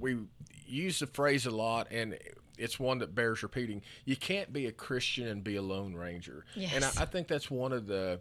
w- 0.00 0.26
we 0.70 0.76
use 0.76 0.98
the 1.00 1.06
phrase 1.06 1.46
a 1.46 1.50
lot, 1.50 1.88
and 1.90 2.16
it's 2.58 2.78
one 2.78 2.98
that 2.98 3.14
bears 3.14 3.42
repeating. 3.42 3.82
You 4.04 4.16
can't 4.16 4.52
be 4.52 4.66
a 4.66 4.72
Christian 4.72 5.26
and 5.28 5.42
be 5.42 5.56
a 5.56 5.62
lone 5.62 5.94
ranger. 5.94 6.44
And 6.54 6.62
Yes. 6.62 6.98
I, 6.98 7.02
I 7.02 7.06
think 7.06 7.28
that's 7.28 7.50
one 7.50 7.72
of 7.72 7.86
the 7.86 8.20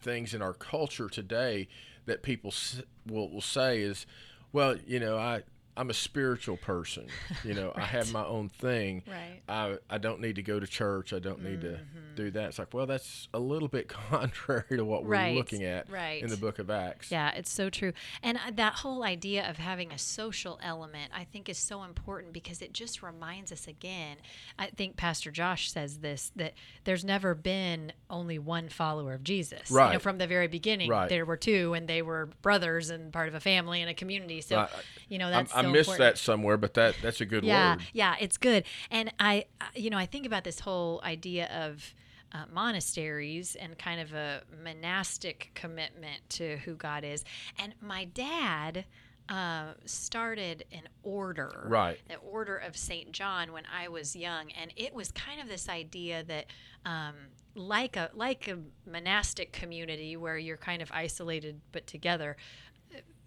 things 0.00 0.34
in 0.34 0.42
our 0.42 0.52
culture 0.52 1.08
today 1.08 1.68
that 2.06 2.22
people 2.22 2.50
s- 2.50 2.82
will, 3.06 3.30
will 3.30 3.40
say 3.40 3.80
is, 3.80 4.06
well, 4.52 4.76
you 4.86 5.00
know, 5.00 5.16
I, 5.18 5.42
I'm 5.78 5.90
a 5.90 5.94
spiritual 5.94 6.56
person. 6.56 7.06
You 7.44 7.54
know, 7.54 7.72
I 7.76 7.82
have 7.82 8.12
my 8.12 8.24
own 8.24 8.48
thing. 8.48 9.04
Right. 9.06 9.40
I, 9.48 9.76
I 9.88 9.98
don't 9.98 10.20
need 10.20 10.34
to 10.36 10.42
go 10.42 10.58
to 10.58 10.66
church. 10.66 11.12
I 11.12 11.20
don't 11.20 11.42
need 11.44 11.60
to 11.60 11.78
do 12.16 12.32
that. 12.32 12.48
It's 12.48 12.58
like, 12.58 12.74
well, 12.74 12.84
that's 12.86 13.28
a 13.32 13.38
little 13.38 13.68
bit 13.68 13.88
contrary 14.10 14.64
to 14.76 14.84
what 14.84 15.04
we're 15.04 15.10
Right, 15.10 15.36
looking 15.36 15.62
at 15.62 15.88
right. 15.88 16.20
in 16.20 16.30
the 16.30 16.36
book 16.36 16.58
of 16.58 16.68
Acts. 16.68 17.12
Yeah, 17.12 17.30
it's 17.34 17.50
so 17.50 17.70
true. 17.70 17.92
And 18.24 18.38
uh, 18.38 18.50
that 18.56 18.74
whole 18.74 19.04
idea 19.04 19.48
of 19.48 19.58
having 19.58 19.92
a 19.92 19.98
social 19.98 20.58
element, 20.62 21.12
I 21.14 21.22
think, 21.22 21.48
is 21.48 21.58
so 21.58 21.84
important 21.84 22.32
because 22.32 22.60
it 22.60 22.72
just 22.72 23.00
reminds 23.00 23.52
us 23.52 23.68
again. 23.68 24.16
I 24.58 24.66
think 24.66 24.96
Pastor 24.96 25.30
Josh 25.30 25.70
says 25.70 25.98
this 25.98 26.32
that 26.34 26.54
there's 26.84 27.04
never 27.04 27.36
been 27.36 27.92
only 28.10 28.40
one 28.40 28.68
follower 28.68 29.14
of 29.14 29.22
Jesus. 29.22 29.70
Right. 29.70 29.86
You 29.88 29.92
know, 29.94 29.98
from 30.00 30.18
the 30.18 30.26
very 30.26 30.48
beginning, 30.48 30.90
Right. 30.90 31.08
there 31.08 31.24
were 31.24 31.36
two, 31.36 31.74
and 31.74 31.86
they 31.88 32.02
were 32.02 32.30
brothers 32.42 32.90
and 32.90 33.12
part 33.12 33.28
of 33.28 33.34
a 33.34 33.40
family 33.40 33.80
and 33.80 33.88
a 33.88 33.94
community. 33.94 34.40
So, 34.40 34.56
Right. 34.56 34.68
you 35.08 35.18
know, 35.18 35.30
that's 35.30 35.54
I 35.54 35.62
so 35.62 35.67
missed 35.72 35.90
important. 35.90 36.14
that 36.16 36.18
somewhere, 36.18 36.56
but 36.56 36.74
that 36.74 36.94
that's 37.02 37.20
a 37.20 37.26
good 37.26 37.44
yeah 37.44 37.76
word. 37.76 37.82
yeah 37.92 38.14
it's 38.20 38.36
good 38.36 38.64
and 38.90 39.12
I, 39.20 39.44
you 39.74 39.90
know 39.90 39.98
i 39.98 40.06
think 40.06 40.26
about 40.26 40.44
this 40.44 40.60
whole 40.60 41.00
idea 41.04 41.46
of 41.52 41.94
uh, 42.32 42.44
monasteries 42.52 43.56
and 43.56 43.78
kind 43.78 44.00
of 44.00 44.12
a 44.12 44.42
monastic 44.62 45.50
commitment 45.54 46.20
to 46.28 46.58
who 46.58 46.74
God 46.74 47.02
is. 47.02 47.24
And 47.58 47.74
my 47.80 48.04
dad 48.04 48.84
uh, 49.30 49.72
started 49.86 50.64
an 50.72 50.88
order, 51.02 51.64
Right. 51.66 51.98
the 52.08 52.16
Order 52.16 52.56
of 52.56 52.76
Saint 52.76 53.12
John, 53.12 53.52
when 53.52 53.64
I 53.74 53.88
was 53.88 54.14
young, 54.14 54.50
and 54.52 54.72
it 54.76 54.94
was 54.94 55.10
kind 55.12 55.40
of 55.40 55.48
this 55.48 55.68
idea 55.68 56.22
that, 56.24 56.46
um, 56.86 57.14
like 57.54 57.96
a 57.96 58.10
like 58.14 58.46
a 58.48 58.58
monastic 58.88 59.52
community 59.52 60.16
where 60.16 60.38
you're 60.38 60.56
kind 60.56 60.80
of 60.80 60.90
isolated 60.92 61.60
but 61.72 61.86
together, 61.86 62.36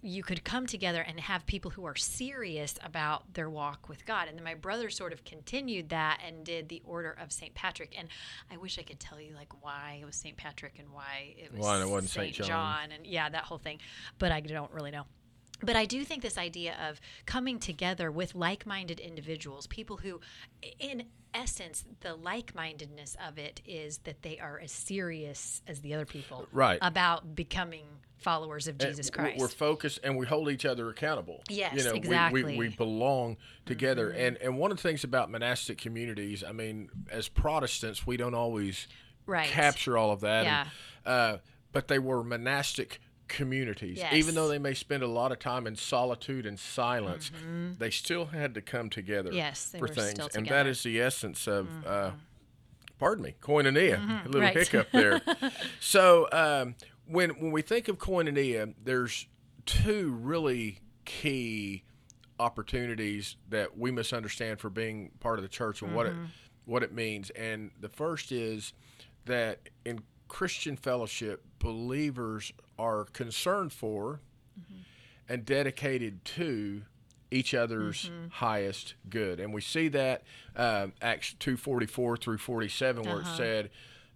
you 0.02 0.24
could 0.24 0.44
come 0.44 0.66
together 0.66 1.02
and 1.02 1.20
have 1.20 1.46
people 1.46 1.72
who 1.72 1.86
are 1.86 1.96
serious 1.96 2.76
about 2.84 3.34
their 3.34 3.50
walk 3.50 3.88
with 3.88 4.06
God. 4.06 4.28
And 4.28 4.38
then 4.38 4.44
my 4.44 4.56
brother 4.56 4.90
sort 4.90 5.14
of 5.14 5.24
continued 5.24 5.90
that 5.90 6.22
and 6.26 6.44
did 6.44 6.70
the 6.70 6.82
Order 6.86 7.16
of 7.22 7.32
St. 7.32 7.54
Patrick. 7.54 7.96
And 7.98 8.08
I 8.52 8.58
wish 8.58 8.80
I 8.80 8.84
could 8.84 9.00
tell 9.00 9.20
you 9.20 9.36
like 9.36 9.64
why 9.64 10.00
it 10.02 10.06
was 10.06 10.16
St. 10.16 10.36
Patrick 10.36 10.80
and 10.80 10.92
why 10.92 11.36
it 11.38 11.52
was 11.52 11.62
Why 11.62 11.82
it 11.82 11.88
wasn't 11.88 12.12
St. 12.12 12.34
John. 12.34 12.48
John 12.48 12.92
and 12.92 13.06
yeah, 13.06 13.30
that 13.30 13.44
whole 13.44 13.60
thing. 13.60 13.80
But 14.18 14.32
I 14.32 14.40
don't 14.42 14.72
really 14.72 14.92
know. 14.92 15.06
But 15.64 15.76
I 15.76 15.86
do 15.86 16.04
think 16.04 16.22
this 16.22 16.38
idea 16.38 16.76
of 16.90 17.00
coming 17.26 17.60
together 17.60 18.12
with 18.12 18.36
like 18.36 18.66
minded 18.66 19.00
individuals, 19.00 19.68
people 19.68 19.98
who, 19.98 20.20
in 20.80 21.04
essence, 21.34 21.86
the 22.02 22.16
like 22.16 22.54
mindedness 22.56 23.16
of 23.26 23.38
it 23.38 23.62
is 23.66 24.00
that 24.00 24.22
they 24.22 24.40
are 24.40 24.60
as 24.60 24.72
serious 24.72 25.62
as 25.68 25.82
the 25.82 25.94
other 25.94 26.06
people 26.06 26.48
Right. 26.52 26.80
about 26.82 27.36
becoming 27.36 27.86
followers 28.18 28.68
of 28.68 28.78
Jesus 28.78 29.08
And 29.08 29.16
Christ. 29.16 29.40
We're 29.40 29.48
focused 29.48 30.00
and 30.04 30.16
we 30.18 30.26
hold 30.28 30.50
each 30.50 30.66
other 30.66 30.90
accountable. 30.90 31.42
Yes, 31.50 31.74
you 31.76 31.84
know, 31.84 31.94
we- 31.94 31.98
exactly. 31.98 32.44
We, 32.44 32.58
we, 32.58 32.68
belong 32.70 33.38
together. 33.66 34.12
And 34.12 34.38
and 34.38 34.58
one 34.60 34.70
of 34.72 34.78
the 34.78 34.84
things 34.84 35.04
about 35.04 35.32
monastic 35.32 35.78
communities, 35.80 36.44
I 36.44 36.52
mean, 36.52 36.90
as 37.10 37.28
Protestants, 37.30 38.06
we 38.06 38.18
don't 38.18 38.36
always 38.36 38.88
Right. 39.26 39.48
capture 39.50 39.98
all 39.98 40.12
of 40.12 40.20
that. 40.22 40.44
Yeah. 40.46 40.68
And, 41.06 41.14
uh, 41.14 41.38
but 41.72 41.88
they 41.88 42.00
were 42.00 42.24
monastic 42.24 43.00
communities. 43.32 43.98
Yes. 43.98 44.14
Even 44.14 44.36
though 44.36 44.48
they 44.50 44.60
may 44.60 44.74
spend 44.74 45.04
a 45.04 45.08
lot 45.08 45.32
of 45.32 45.40
time 45.40 45.66
in 45.66 45.76
solitude 45.76 46.46
and 46.46 46.60
silence, 46.60 47.32
they 47.80 47.90
still 47.90 48.26
had 48.28 48.54
to 48.56 48.62
come 48.62 48.90
together 48.90 49.30
Mm-hmm. 49.30 49.38
Yes, 49.38 49.74
for 49.80 49.88
things. 49.88 50.20
and 50.36 50.46
that. 50.48 50.66
Mm-hmm. 50.66 50.90
the 50.90 51.02
essence 51.02 51.48
of. 51.48 51.68
Uh, 51.86 52.12
pardon 53.00 53.24
me, 53.24 53.36
koinonia. 53.42 54.26
A 54.26 54.28
little 54.28 54.42
right. 54.42 54.56
hiccup 54.56 54.92
there. 54.92 55.22
so 55.80 56.28
um, 56.32 56.76
when 57.08 57.30
when 57.32 57.52
we 57.52 57.62
think 57.62 57.88
of 57.88 57.98
koinonia, 57.98 58.74
there's 58.84 59.28
two 59.66 60.12
really 60.22 60.80
key 61.06 61.84
opportunities 62.40 63.38
that 63.50 63.78
we 63.78 63.92
must 63.92 64.12
understand 64.14 64.60
for 64.60 64.70
being 64.70 65.12
part 65.20 65.38
of 65.40 65.44
the 65.44 65.50
church 65.50 65.82
and 65.82 65.96
what 65.96 66.06
it 66.08 66.14
what 66.66 66.84
it 66.84 66.92
means. 66.94 67.30
And 67.32 67.72
the 67.80 67.90
first 67.90 68.32
is 68.32 68.74
that 69.26 69.70
in 69.86 70.00
Christian 70.28 70.76
fellowship, 70.78 71.44
believers 71.60 72.52
are 72.82 73.06
concerned 73.06 73.72
for 73.72 74.20
and 75.30 75.46
dedicated 75.46 76.26
to 76.26 76.82
each 77.30 77.54
other's 77.54 78.10
highest 78.32 78.96
good. 79.10 79.40
And 79.40 79.54
we 79.54 79.62
see 79.62 79.88
that 79.90 80.24
um, 80.56 80.92
Acts 81.02 81.36
2.44 81.40 82.20
through 82.20 82.38
47 82.38 83.04
where 83.04 83.22
it 83.22 83.28
said, 83.38 83.70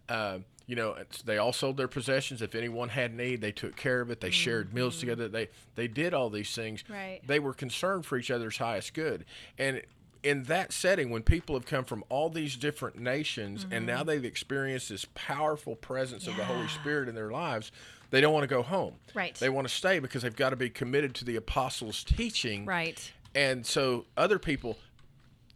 uh, 0.10 0.39
you 0.67 0.75
know, 0.75 0.93
it's, 0.93 1.22
they 1.22 1.38
all 1.38 1.53
sold 1.53 1.77
their 1.77 1.88
possessions. 1.88 2.41
If 2.41 2.55
anyone 2.55 2.89
had 2.89 3.15
need, 3.15 3.39
they 3.39 3.51
took 3.51 3.75
care 3.75 4.01
of 4.01 4.10
it. 4.10 4.19
They 4.19 4.31
shared 4.31 4.74
meals 4.74 5.00
together. 5.00 5.27
They 5.27 5.50
they 5.75 5.88
did 5.88 6.13
all 6.13 6.31
these 6.31 6.53
things. 6.55 6.84
Right. 6.89 7.22
They 7.25 7.39
were 7.39 7.53
concerned 7.53 8.05
for 8.05 8.17
each 8.17 8.31
other's 8.31 8.57
highest 8.57 8.93
good. 8.95 9.25
And 9.60 9.84
in 10.25 10.44
that 10.44 10.74
setting, 10.74 11.12
when 11.12 11.22
people 11.22 11.55
have 11.55 11.67
come 11.67 11.86
from 11.86 12.03
all 12.10 12.29
these 12.29 12.55
different 12.55 12.98
nations 12.98 13.63
and 13.63 13.72
mm-hmm. 13.72 13.86
now 13.86 14.03
they've 14.03 14.25
experienced 14.25 14.89
this 14.89 15.05
powerful 15.13 15.75
presence 15.75 16.25
of 16.25 16.36
the 16.36 16.44
Holy 16.44 16.67
Spirit 16.67 17.08
in 17.08 17.13
their 17.13 17.29
lives, 17.29 17.72
they 18.10 18.22
don't 18.22 18.34
want 18.34 18.44
to 18.44 18.48
go 18.48 18.63
home. 18.63 18.96
Right. 19.13 19.36
They 19.36 19.50
want 19.50 19.67
to 19.67 19.74
stay 19.74 20.00
because 20.00 20.24
they've 20.24 20.36
got 20.36 20.50
to 20.50 20.55
be 20.55 20.70
committed 20.72 21.13
to 21.15 21.25
the 21.25 21.36
apostles' 21.36 22.03
teaching. 22.03 22.65
right. 22.65 23.12
And 23.36 23.65
so 23.65 24.05
other 24.17 24.39
people 24.39 24.77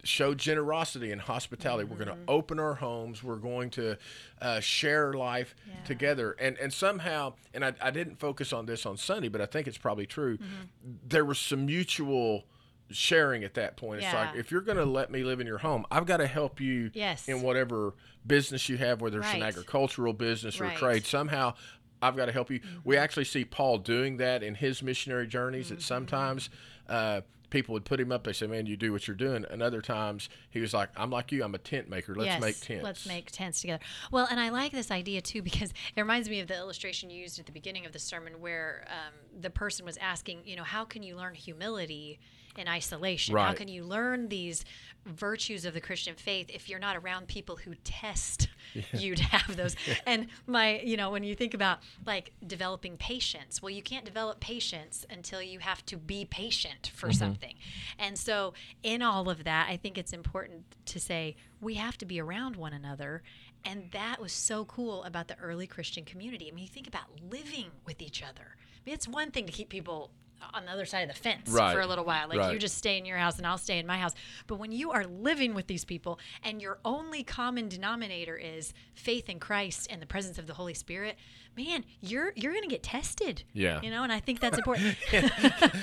show 0.04 0.34
generosity 0.34 1.10
and 1.10 1.20
hospitality. 1.20 1.84
We're 1.84 1.96
going 1.96 2.08
to 2.08 2.14
mm-hmm. 2.14 2.24
open 2.28 2.60
our 2.60 2.74
homes. 2.74 3.24
We're 3.24 3.36
going 3.36 3.70
to 3.70 3.96
uh, 4.40 4.60
share 4.60 5.14
life 5.14 5.54
Yeah. 5.66 5.74
together. 5.84 6.36
And 6.38 6.56
and 6.58 6.72
somehow, 6.72 7.34
and 7.54 7.64
I, 7.64 7.72
I 7.82 7.90
didn't 7.90 8.20
focus 8.20 8.52
on 8.52 8.66
this 8.66 8.86
on 8.86 8.96
Sunday, 8.96 9.28
but 9.28 9.40
I 9.40 9.46
think 9.46 9.66
it's 9.66 9.78
probably 9.78 10.06
true. 10.06 10.36
Mm-hmm. 10.36 10.92
There 11.08 11.24
was 11.24 11.38
some 11.38 11.66
mutual 11.66 12.44
sharing 12.90 13.44
at 13.44 13.54
that 13.54 13.76
point. 13.76 14.02
It's 14.02 14.12
like 14.12 14.34
if 14.36 14.50
you're 14.50 14.60
going 14.60 14.78
to 14.78 14.84
let 14.84 15.10
me 15.10 15.22
live 15.22 15.40
in 15.40 15.46
your 15.46 15.58
home, 15.58 15.86
I've 15.90 16.06
got 16.06 16.18
to 16.18 16.26
help 16.26 16.60
you 16.60 16.90
Yes. 16.94 17.28
in 17.28 17.42
whatever 17.42 17.94
business 18.26 18.68
you 18.68 18.76
have, 18.78 19.00
whether 19.00 19.20
it's 19.20 19.32
an 19.32 19.42
agricultural 19.42 20.12
business 20.12 20.60
or 20.60 20.64
Right. 20.64 20.76
trade. 20.76 21.06
Somehow. 21.06 21.54
I've 22.02 22.16
got 22.16 22.26
to 22.26 22.32
help 22.32 22.50
you. 22.50 22.60
We 22.82 22.96
actually 22.96 23.26
see 23.26 23.44
Paul 23.44 23.76
doing 23.76 24.16
that 24.16 24.42
in 24.42 24.54
his 24.54 24.82
missionary 24.82 25.26
journeys. 25.26 25.66
Mm-hmm. 25.66 25.74
That 25.74 25.82
sometimes 25.82 26.48
uh, 26.88 27.20
people 27.50 27.74
would 27.74 27.84
put 27.84 28.00
him 28.00 28.10
up. 28.10 28.24
They 28.24 28.32
say, 28.32 28.46
"Man, 28.46 28.64
you 28.64 28.76
do 28.76 28.92
what 28.92 29.06
you're 29.06 29.16
doing." 29.16 29.44
And 29.50 29.62
other 29.62 29.82
times 29.82 30.30
he 30.48 30.60
was 30.60 30.72
like, 30.72 30.88
"I'm 30.96 31.10
like 31.10 31.30
you. 31.30 31.44
I'm 31.44 31.54
a 31.54 31.58
tent 31.58 31.90
maker. 31.90 32.14
Let's 32.14 32.26
yes, 32.26 32.40
make 32.40 32.60
tents." 32.60 32.84
Let's 32.84 33.06
make 33.06 33.30
tents 33.30 33.60
together. 33.60 33.82
Well, 34.10 34.26
and 34.30 34.40
I 34.40 34.48
like 34.48 34.72
this 34.72 34.90
idea 34.90 35.20
too 35.20 35.42
because 35.42 35.74
it 35.96 36.00
reminds 36.00 36.30
me 36.30 36.40
of 36.40 36.48
the 36.48 36.56
illustration 36.56 37.10
you 37.10 37.20
used 37.20 37.38
at 37.38 37.46
the 37.46 37.52
beginning 37.52 37.84
of 37.84 37.92
the 37.92 37.98
sermon 37.98 38.40
where 38.40 38.86
um, 38.88 39.12
the 39.38 39.50
person 39.50 39.84
was 39.84 39.98
asking, 39.98 40.40
you 40.46 40.56
know, 40.56 40.64
how 40.64 40.84
can 40.84 41.02
you 41.02 41.16
learn 41.16 41.34
humility 41.34 42.18
in 42.56 42.68
isolation? 42.68 43.36
How 43.36 43.52
can 43.52 43.68
you 43.68 43.84
learn 43.84 44.28
these 44.28 44.64
virtues 45.06 45.64
of 45.64 45.72
the 45.72 45.80
Christian 45.80 46.14
faith 46.14 46.50
if 46.52 46.68
you're 46.68 46.78
not 46.78 46.96
around 46.96 47.26
people 47.26 47.56
who 47.56 47.74
test 47.84 48.48
you 48.92 49.14
to 49.14 49.22
have 49.24 49.56
those? 49.56 49.76
And 50.06 50.28
my, 50.46 50.80
you 50.80 50.96
know, 50.96 51.10
when 51.10 51.24
you 51.24 51.34
think 51.34 51.54
about 51.54 51.80
like 52.06 52.32
developing 52.46 52.96
patience, 52.96 53.62
well, 53.62 53.70
you 53.70 53.82
can't 53.82 54.04
develop 54.04 54.40
patience 54.40 55.06
until 55.10 55.42
you 55.42 55.58
have 55.60 55.84
to 55.86 55.96
be 55.96 56.24
patient 56.24 56.90
for 56.94 57.08
mm-hmm. 57.08 57.18
something. 57.18 57.54
And 57.98 58.18
so, 58.18 58.54
in 58.82 59.02
all 59.02 59.28
of 59.28 59.44
that, 59.44 59.68
I 59.68 59.76
think 59.76 59.98
it's 59.98 60.12
important 60.12 60.64
to 60.86 61.00
say 61.00 61.36
we 61.60 61.74
have 61.74 61.98
to 61.98 62.06
be 62.06 62.20
around 62.20 62.56
one 62.56 62.72
another. 62.72 63.22
And 63.64 63.90
that 63.92 64.20
was 64.20 64.32
so 64.32 64.64
cool 64.64 65.04
about 65.04 65.28
the 65.28 65.38
early 65.38 65.66
Christian 65.66 66.04
community. 66.04 66.48
I 66.48 66.54
mean, 66.54 66.62
you 66.62 66.68
think 66.68 66.88
about 66.88 67.04
living 67.30 67.66
with 67.84 68.00
each 68.00 68.22
other. 68.22 68.56
I 68.56 68.80
mean, 68.86 68.94
it's 68.94 69.06
one 69.06 69.30
thing 69.30 69.44
to 69.46 69.52
keep 69.52 69.68
people 69.68 70.10
on 70.54 70.64
the 70.64 70.70
other 70.72 70.84
side 70.84 71.08
of 71.08 71.14
the 71.14 71.20
fence 71.20 71.48
Right. 71.50 71.74
for 71.74 71.80
a 71.80 71.86
little 71.86 72.04
while. 72.04 72.28
Like 72.28 72.52
you 72.52 72.58
just 72.58 72.76
stay 72.78 72.98
in 72.98 73.04
your 73.04 73.18
house 73.18 73.38
and 73.38 73.46
I'll 73.46 73.58
stay 73.58 73.78
in 73.78 73.86
my 73.86 73.98
house. 73.98 74.14
But 74.46 74.56
when 74.56 74.72
you 74.72 74.90
are 74.90 75.04
living 75.04 75.54
with 75.54 75.66
these 75.66 75.84
people 75.84 76.18
and 76.42 76.60
your 76.60 76.78
only 76.84 77.22
common 77.22 77.68
denominator 77.68 78.36
is 78.36 78.72
faith 78.94 79.28
in 79.28 79.38
Christ 79.38 79.88
and 79.90 80.00
the 80.00 80.06
presence 80.06 80.38
of 80.38 80.46
the 80.46 80.54
Holy 80.54 80.74
Spirit, 80.74 81.16
man, 81.64 81.84
you're 82.00 82.32
you're 82.36 82.52
going 82.52 82.62
to 82.62 82.68
get 82.68 82.82
tested. 82.82 83.42
Yeah. 83.52 83.80
You 83.82 83.90
know, 83.90 84.02
and 84.02 84.12
I 84.12 84.20
think 84.20 84.40
that's 84.40 84.58
important. 84.58 84.96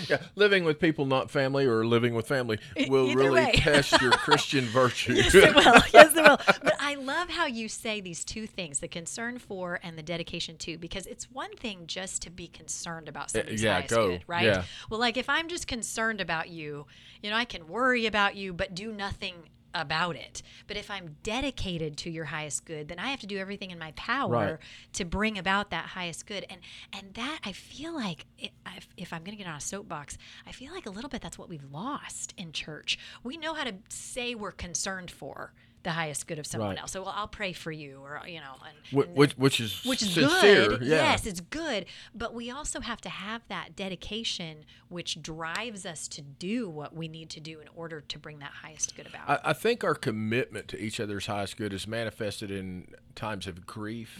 yeah, 0.10 0.17
living 0.36 0.63
with 0.63 0.79
people 0.79 1.05
not 1.05 1.29
family 1.29 1.65
or 1.65 1.86
living 1.86 2.13
with 2.13 2.27
family 2.27 2.60
will 2.88 3.10
either 3.10 3.17
really 3.17 3.51
test 3.53 4.01
your 4.01 4.12
Christian 4.27 4.65
virtue. 4.65 5.13
yes, 5.13 5.36
it 5.36 5.55
will. 5.55 5.81
Yes, 5.93 6.15
it 6.15 6.24
will. 6.24 6.39
But 6.63 6.75
I 6.79 6.96
love 6.96 7.29
how 7.29 7.46
you 7.46 7.69
say 7.69 8.01
these 8.01 8.24
two 8.24 8.48
things: 8.48 8.79
the 8.79 8.88
concern 8.88 9.39
for 9.39 9.79
and 9.84 9.98
the 9.98 10.03
dedication 10.03 10.57
to. 10.57 10.77
Because 10.77 11.05
it's 11.05 11.29
one 11.31 11.55
thing 11.55 11.84
just 11.88 12.22
to 12.24 12.29
be 12.29 12.48
concerned 12.48 13.07
about 13.10 13.25
eh, 13.25 13.39
somebody's 13.39 13.63
yeah, 13.63 13.74
highest 13.74 13.89
go. 13.89 14.07
good, 14.10 14.24
right? 14.27 14.46
Yeah. 14.46 14.63
Well, 14.89 15.00
like 15.00 15.17
if 15.17 15.29
I'm 15.29 15.48
just 15.48 15.67
concerned 15.67 16.22
about 16.22 16.50
you, 16.50 16.86
you 17.22 17.29
know, 17.29 17.36
I 17.36 17.46
can 17.46 17.67
worry 17.67 18.05
about 18.05 18.36
you, 18.36 18.53
but 18.53 18.74
do 18.74 18.91
nothing 18.91 19.36
about 19.77 20.15
it. 20.15 20.41
But 20.67 20.77
if 20.77 20.89
I'm 20.91 21.17
dedicated 21.24 21.98
to 21.98 22.10
your 22.10 22.25
highest 22.25 22.65
good, 22.65 22.88
then 22.88 23.00
I 23.00 23.07
have 23.07 23.19
to 23.22 23.27
do 23.27 23.38
everything 23.38 23.72
in 23.72 23.79
my 23.79 23.91
power 23.96 24.31
Right. 24.31 24.57
to 24.93 25.05
bring 25.05 25.38
about 25.38 25.69
that 25.72 25.86
highest 25.88 26.25
good. 26.25 26.46
And 26.50 26.62
and 26.93 27.13
that 27.13 27.39
I 27.46 27.51
feel 27.51 27.93
like 27.96 28.25
it, 28.38 28.51
if, 28.75 28.88
if 28.98 29.13
I'm 29.13 29.24
going 29.24 29.38
to 29.38 29.43
get 29.43 29.50
on 29.50 29.57
a 29.57 29.62
soapbox, 29.62 30.17
I 30.46 30.51
feel 30.51 30.74
like 30.74 30.86
a 30.86 30.89
little 30.89 31.10
bit 31.10 31.22
that's 31.22 31.38
what 31.38 31.50
we've 31.50 31.72
lost 31.72 32.34
in 32.38 32.51
church. 32.51 32.98
We 33.24 33.38
know 33.38 33.53
how 33.53 33.63
to 33.63 33.75
say 33.89 34.36
we're 34.36 34.51
concerned 34.51 35.12
for 35.12 35.53
the 35.88 35.94
highest 35.94 36.27
good 36.27 36.38
of 36.38 36.46
someone 36.46 36.70
Right. 36.72 36.79
else. 36.82 36.91
So 36.91 37.01
well, 37.03 37.13
I'll 37.15 37.27
pray 37.27 37.53
for 37.53 37.72
you, 37.72 38.00
or 38.03 38.22
you 38.27 38.39
know, 38.39 38.53
and, 38.67 39.06
and 39.08 39.15
which 39.15 39.32
which 39.38 39.60
is 39.60 39.84
which 39.86 40.01
is 40.01 40.13
sincere. 40.13 40.67
good. 40.70 40.82
Yeah. 40.82 40.98
Yes, 40.98 41.25
it's 41.25 41.39
good. 41.39 41.86
But 42.13 42.34
we 42.34 42.51
also 42.51 42.82
have 42.82 43.00
to 43.01 43.10
have 43.10 43.41
that 43.48 43.75
dedication 43.75 44.65
which 44.89 45.22
drives 45.22 45.86
us 45.86 46.08
to 46.10 46.22
do 46.22 46.70
what 46.70 46.96
we 46.96 47.08
need 47.08 47.29
to 47.32 47.39
do 47.39 47.60
in 47.60 47.67
order 47.75 48.01
to 48.01 48.20
bring 48.20 48.39
that 48.39 48.51
highest 48.63 48.96
good 48.96 49.08
about. 49.08 49.29
I, 49.29 49.50
I 49.51 49.53
think 49.53 49.84
our 49.84 49.96
commitment 49.96 50.67
to 50.70 50.77
each 50.79 51.00
other's 51.00 51.25
highest 51.27 51.58
good 51.58 51.72
is 51.74 51.88
manifested 51.88 52.51
in 52.51 52.89
times 53.15 53.48
of 53.48 53.65
grief. 53.65 54.20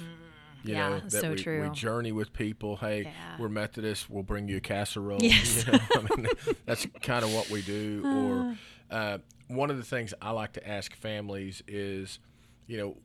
You 0.64 0.74
Mm, 0.74 0.78
yeah, 0.78 0.90
know, 0.90 1.00
that 1.02 1.12
so 1.12 1.30
we, 1.32 1.36
true. 1.36 1.64
we 1.64 1.70
journey 1.76 2.12
with 2.12 2.34
people. 2.34 2.78
Hey, 2.78 3.04
Yeah. 3.04 3.12
we're 3.40 3.48
Methodists. 3.50 4.10
We'll 4.10 4.24
bring 4.24 4.48
you 4.48 4.58
a 4.58 4.62
casserole. 4.62 5.20
Yes. 5.22 5.66
You 5.66 5.74
know, 5.74 5.80
I 5.96 6.16
mean, 6.16 6.28
that's 6.66 6.88
kind 7.02 7.24
of 7.24 7.34
what 7.34 7.50
we 7.50 7.62
do. 7.62 8.02
Or 8.06 8.58
uh, 8.96 9.18
one 9.48 9.70
of 9.72 9.78
the 9.78 9.84
things 9.84 10.14
I 10.22 10.32
like 10.32 10.54
to 10.54 10.68
ask 10.68 10.96
families 10.96 11.64
is, 11.68 12.20
you 12.66 12.78
know, 12.78 12.98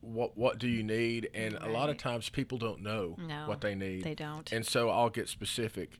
what 0.00 0.36
what 0.38 0.58
do 0.58 0.68
you 0.68 0.82
need? 0.82 1.28
And 1.34 1.54
a 1.54 1.68
lot 1.68 1.90
of 1.90 1.96
times 1.98 2.28
people 2.28 2.58
don't 2.58 2.82
know 2.82 3.16
No, 3.18 3.48
what 3.48 3.60
they 3.60 3.74
need. 3.74 4.04
they 4.04 4.14
don't. 4.14 4.50
And 4.52 4.64
so 4.64 4.90
I'll 4.90 5.10
get 5.10 5.28
specific. 5.28 5.98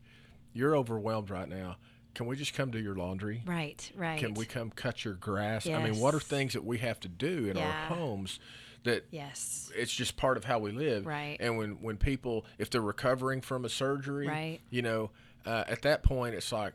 You're 0.53 0.77
overwhelmed 0.77 1.31
right 1.31 1.49
now. 1.49 1.77
Can 2.15 2.27
we 2.27 2.37
just 2.37 2.55
come 2.55 2.71
do 2.71 2.79
your 2.79 2.95
laundry? 2.97 3.43
right, 3.47 3.91
right. 3.97 4.19
Can 4.19 4.35
we 4.35 4.45
come 4.47 4.71
cut 4.71 5.05
your 5.05 5.15
grass? 5.15 5.67
I 5.69 5.83
mean, 5.83 5.99
what 6.01 6.15
are 6.15 6.21
things 6.21 6.53
that 6.55 6.65
we 6.65 6.79
have 6.79 6.99
to 7.01 7.09
do 7.09 7.47
in 7.47 7.57
Yeah. 7.57 7.67
our 7.69 7.97
homes 7.97 8.41
that 8.85 9.07
Yes. 9.11 9.71
it's 9.77 9.93
just 9.93 10.17
part 10.17 10.37
of 10.37 10.45
how 10.45 10.59
we 10.61 10.71
live. 10.73 11.05
Right. 11.05 11.37
And 11.41 11.59
when 11.59 11.83
when 11.83 11.97
people 11.97 12.47
if 12.57 12.71
they're 12.71 12.81
recovering 12.81 13.41
from 13.41 13.65
a 13.65 13.69
surgery, 13.69 14.29
Right. 14.29 14.61
you 14.71 14.83
know, 14.83 15.11
uh, 15.45 15.65
at 15.67 15.83
that 15.83 16.03
point 16.05 16.35
it's 16.37 16.53
like 16.53 16.75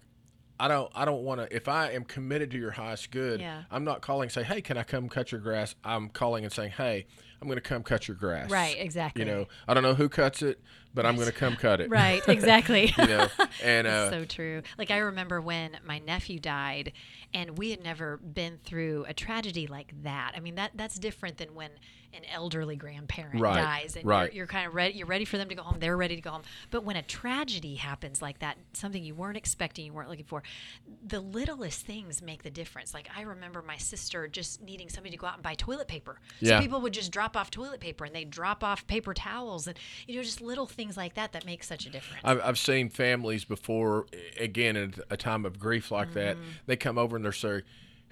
I 0.60 0.68
don't 0.68 0.92
I 0.96 1.06
don't 1.06 1.24
want 1.24 1.42
to 1.42 1.56
if 1.56 1.68
I 1.68 1.92
am 1.92 2.04
committed 2.04 2.52
to 2.52 2.58
your 2.58 2.72
highest 2.72 3.12
good, 3.12 3.40
Yeah. 3.40 3.64
I'm 3.72 3.84
not 3.84 4.02
calling 4.02 4.24
and 4.28 4.32
say, 4.32 4.44
"Hey, 4.44 4.62
can 4.62 4.78
I 4.78 4.84
come 4.84 5.10
cut 5.10 5.32
your 5.32 5.42
grass?" 5.42 5.76
I'm 5.84 6.10
calling 6.10 6.44
and 6.44 6.54
saying, 6.54 6.72
"Hey, 6.72 7.06
I'm 7.42 7.48
going 7.48 7.58
to 7.58 7.62
come 7.62 7.84
cut 7.84 8.08
your 8.08 8.16
grass." 8.16 8.50
Right, 8.50 8.76
exactly. 8.80 9.24
You 9.26 9.32
know, 9.32 9.48
I 9.68 9.74
don't 9.74 9.84
know 9.84 9.96
who 9.96 10.10
cuts 10.10 10.42
it, 10.42 10.62
but 10.94 11.06
I'm 11.06 11.16
going 11.16 11.28
to 11.28 11.34
come 11.34 11.56
cut 11.56 11.82
it. 11.82 11.90
Right, 11.90 12.22
exactly. 12.28 12.94
you 12.98 13.08
know, 13.08 13.28
and 13.64 13.88
uh, 13.88 14.10
so 14.12 14.26
true. 14.26 14.62
Like 14.78 14.92
I 14.92 15.00
remember 15.00 15.42
when 15.42 15.78
my 15.84 16.00
nephew 16.00 16.40
died, 16.40 16.94
and 17.34 17.58
we 17.58 17.72
had 17.72 17.84
never 17.84 18.18
been 18.18 18.60
through 18.64 19.06
a 19.08 19.14
tragedy 19.14 19.68
like 19.68 19.92
that. 20.04 20.34
I 20.36 20.40
mean 20.40 20.56
that 20.56 20.72
that's 20.76 20.96
different 20.96 21.38
than 21.38 21.56
when 21.56 21.72
an 22.14 22.24
elderly 22.32 22.76
grandparent 22.76 23.40
Right, 23.42 23.56
dies, 23.56 23.96
and 23.96 24.06
right. 24.06 24.32
you're, 24.34 24.40
you're 24.44 24.48
kind 24.48 24.68
of 24.68 24.76
ready. 24.76 24.96
You're 24.96 25.08
ready 25.08 25.26
for 25.26 25.38
them 25.38 25.50
to 25.50 25.56
go 25.56 25.64
home. 25.64 25.80
They're 25.80 25.98
ready 25.98 26.16
to 26.16 26.22
go 26.22 26.32
home. 26.32 26.44
But 26.72 26.84
when 26.84 26.96
a 26.96 27.02
tragedy 27.02 27.76
happens 27.76 28.22
like 28.22 28.40
that, 28.40 28.58
something 28.74 29.04
you 29.04 29.16
weren't 29.16 29.38
expecting, 29.38 29.86
you 29.86 29.94
weren't 29.94 30.10
looking 30.10 30.26
for, 30.26 30.44
the 31.06 31.20
littlest 31.20 31.86
things 31.86 32.22
make 32.22 32.44
the 32.44 32.52
difference. 32.52 32.94
Like 32.94 33.10
I 33.16 33.22
remember 33.22 33.62
my 33.62 33.78
sister 33.78 34.28
just 34.28 34.62
needing 34.62 34.90
somebody 34.90 35.12
to 35.12 35.18
go 35.18 35.28
out 35.28 35.36
and 35.36 35.44
buy 35.44 35.56
toilet 35.56 35.88
paper. 35.88 36.20
So 36.42 36.50
Yeah. 36.50 36.60
people 36.62 36.82
would 36.82 36.94
just 36.94 37.12
drop 37.12 37.36
off 37.36 37.52
toilet 37.52 37.80
paper, 37.80 38.06
and 38.06 38.14
they'd 38.14 38.30
drop 38.30 38.64
off 38.64 38.86
paper 38.88 39.14
towels, 39.14 39.68
and 39.68 39.78
you 40.08 40.16
know 40.16 40.24
just 40.24 40.42
little 40.42 40.66
things 40.68 40.98
like 40.98 41.16
that 41.16 41.34
that 41.34 41.46
make 41.46 41.64
such 41.64 41.86
a 41.86 41.90
difference. 41.90 42.22
I've, 42.24 42.42
I've 42.42 42.60
seen 42.60 42.90
families 42.90 43.46
before, 43.46 44.06
again, 44.40 44.76
in 44.76 44.94
a 45.10 45.18
time 45.18 45.46
of 45.46 45.60
grief 45.60 45.92
like 45.92 46.14
that, 46.14 46.38
mm-hmm. 46.38 46.50
they 46.66 46.76
come 46.76 46.98
over 46.98 47.16
and 47.16 47.24
they're 47.26 47.32
saying, 47.32 47.64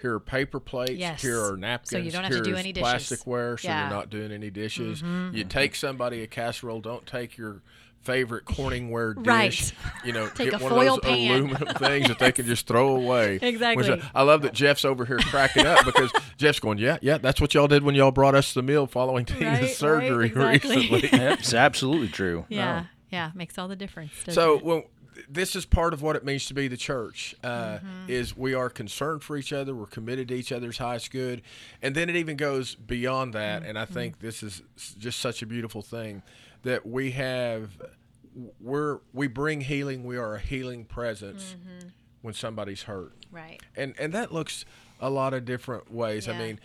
here 0.01 0.15
are 0.15 0.20
paper 0.20 0.60
plates, 0.60 0.91
Mm-hmm. 0.91 1.00
Yes. 1.00 1.22
here 1.22 1.39
are 1.41 1.50
So 1.50 1.55
napkins, 1.55 2.05
you 2.05 2.12
don't 2.12 2.24
have 2.24 2.34
to 2.34 2.41
do 2.41 2.55
any 2.55 2.74
dishes. 2.74 2.88
plasticware, 3.20 3.60
so 3.60 3.67
Yeah. 3.67 3.81
Mm-hmm. 3.84 3.89
you're 3.89 3.98
not 4.00 4.10
doing 4.10 4.31
any 4.31 4.50
dishes. 4.50 5.01
You 5.01 5.43
take 5.43 5.75
somebody 5.75 6.22
a 6.24 6.27
casserole, 6.27 6.81
don't 6.81 7.05
take 7.05 7.38
your 7.38 7.62
favorite 8.01 8.46
Corningware 8.46 9.13
dish. 9.24 9.25
Right. 9.25 9.74
You 10.03 10.12
know, 10.13 10.27
Take 10.34 10.50
get 10.51 10.60
a 10.60 10.63
one 10.63 10.72
foil 10.72 10.96
of 10.96 11.01
those 11.03 11.12
pan. 11.12 11.31
aluminum 11.31 11.67
things 11.75 12.08
that 12.08 12.17
they 12.17 12.31
can 12.31 12.48
just 12.48 12.65
throw 12.65 12.96
away. 12.96 13.38
Exactly. 13.41 13.91
Which 13.91 14.01
I, 14.01 14.10
I 14.15 14.24
love 14.24 14.41
that 14.41 14.53
Jeff's 14.53 14.84
over 14.86 15.05
here 15.05 15.20
cracking 15.20 15.67
up 15.67 15.86
because 15.86 16.12
Jeff's 16.38 16.60
going, 16.60 16.79
yeah, 16.79 16.98
yeah, 17.03 17.20
that's 17.20 17.39
what 17.39 17.53
y'all 17.53 17.67
did 17.67 17.84
when 17.84 17.93
y'all 17.93 18.10
brought 18.12 18.34
us 18.34 18.55
the 18.55 18.63
meal 18.63 18.88
following 18.88 19.25
Tina's 19.25 19.43
Right, 19.43 19.62
right, 19.62 19.70
surgery 19.75 20.25
exactly. 20.27 20.75
recently. 20.77 21.10
It's 21.20 21.53
absolutely 21.53 22.08
true. 22.08 22.46
Yeah, 22.50 22.86
yeah, 23.12 23.29
makes 23.36 23.60
all 23.60 23.67
the 23.67 23.75
difference. 23.75 24.13
So, 24.29 24.55
it? 24.58 24.65
well, 24.65 24.84
this 25.30 25.56
is 25.56 25.66
part 25.66 25.94
of 25.94 26.01
what 26.01 26.16
it 26.16 26.24
means 26.25 26.46
to 26.48 26.54
be 26.54 26.68
the 26.68 26.78
church. 26.78 27.36
Uh, 27.44 27.80
Mm-hmm. 27.80 28.10
Is 28.10 28.36
we 28.36 28.54
are 28.54 28.70
concerned 28.70 29.24
for 29.24 29.38
each 29.38 29.54
other. 29.54 29.74
We're 29.75 29.86
committed 29.86 30.28
to 30.30 30.36
each 30.36 30.51
other's 30.51 30.78
highest 30.78 31.12
good, 31.12 31.42
and 31.82 31.96
then 31.96 32.10
it 32.10 32.16
even 32.16 32.36
goes 32.38 32.75
beyond 32.75 33.34
that. 33.34 33.63
And 33.63 33.78
I 33.78 33.84
Mm-hmm. 33.86 33.94
think 33.94 34.20
this 34.20 34.44
is 34.44 34.62
just 34.98 35.20
such 35.20 35.42
a 35.42 35.46
beautiful 35.46 35.82
thing 35.82 36.24
that 36.63 36.86
we 36.86 37.12
have. 37.12 37.72
We're 38.60 39.00
we 39.13 39.28
bring 39.28 39.62
healing. 39.62 40.04
We 40.06 40.18
are 40.18 40.36
a 40.36 40.40
healing 40.40 40.86
presence 40.86 41.56
Mm-hmm. 41.60 41.88
when 42.22 42.34
somebody's 42.34 42.84
hurt, 42.84 43.13
right, 43.32 43.62
and 43.75 43.94
and 44.00 44.13
that 44.13 44.32
looks 44.34 44.63
a 45.01 45.10
lot 45.10 45.34
of 45.34 45.44
different 45.46 45.92
ways. 45.92 46.28
I 46.30 46.38
mean, 46.38 46.60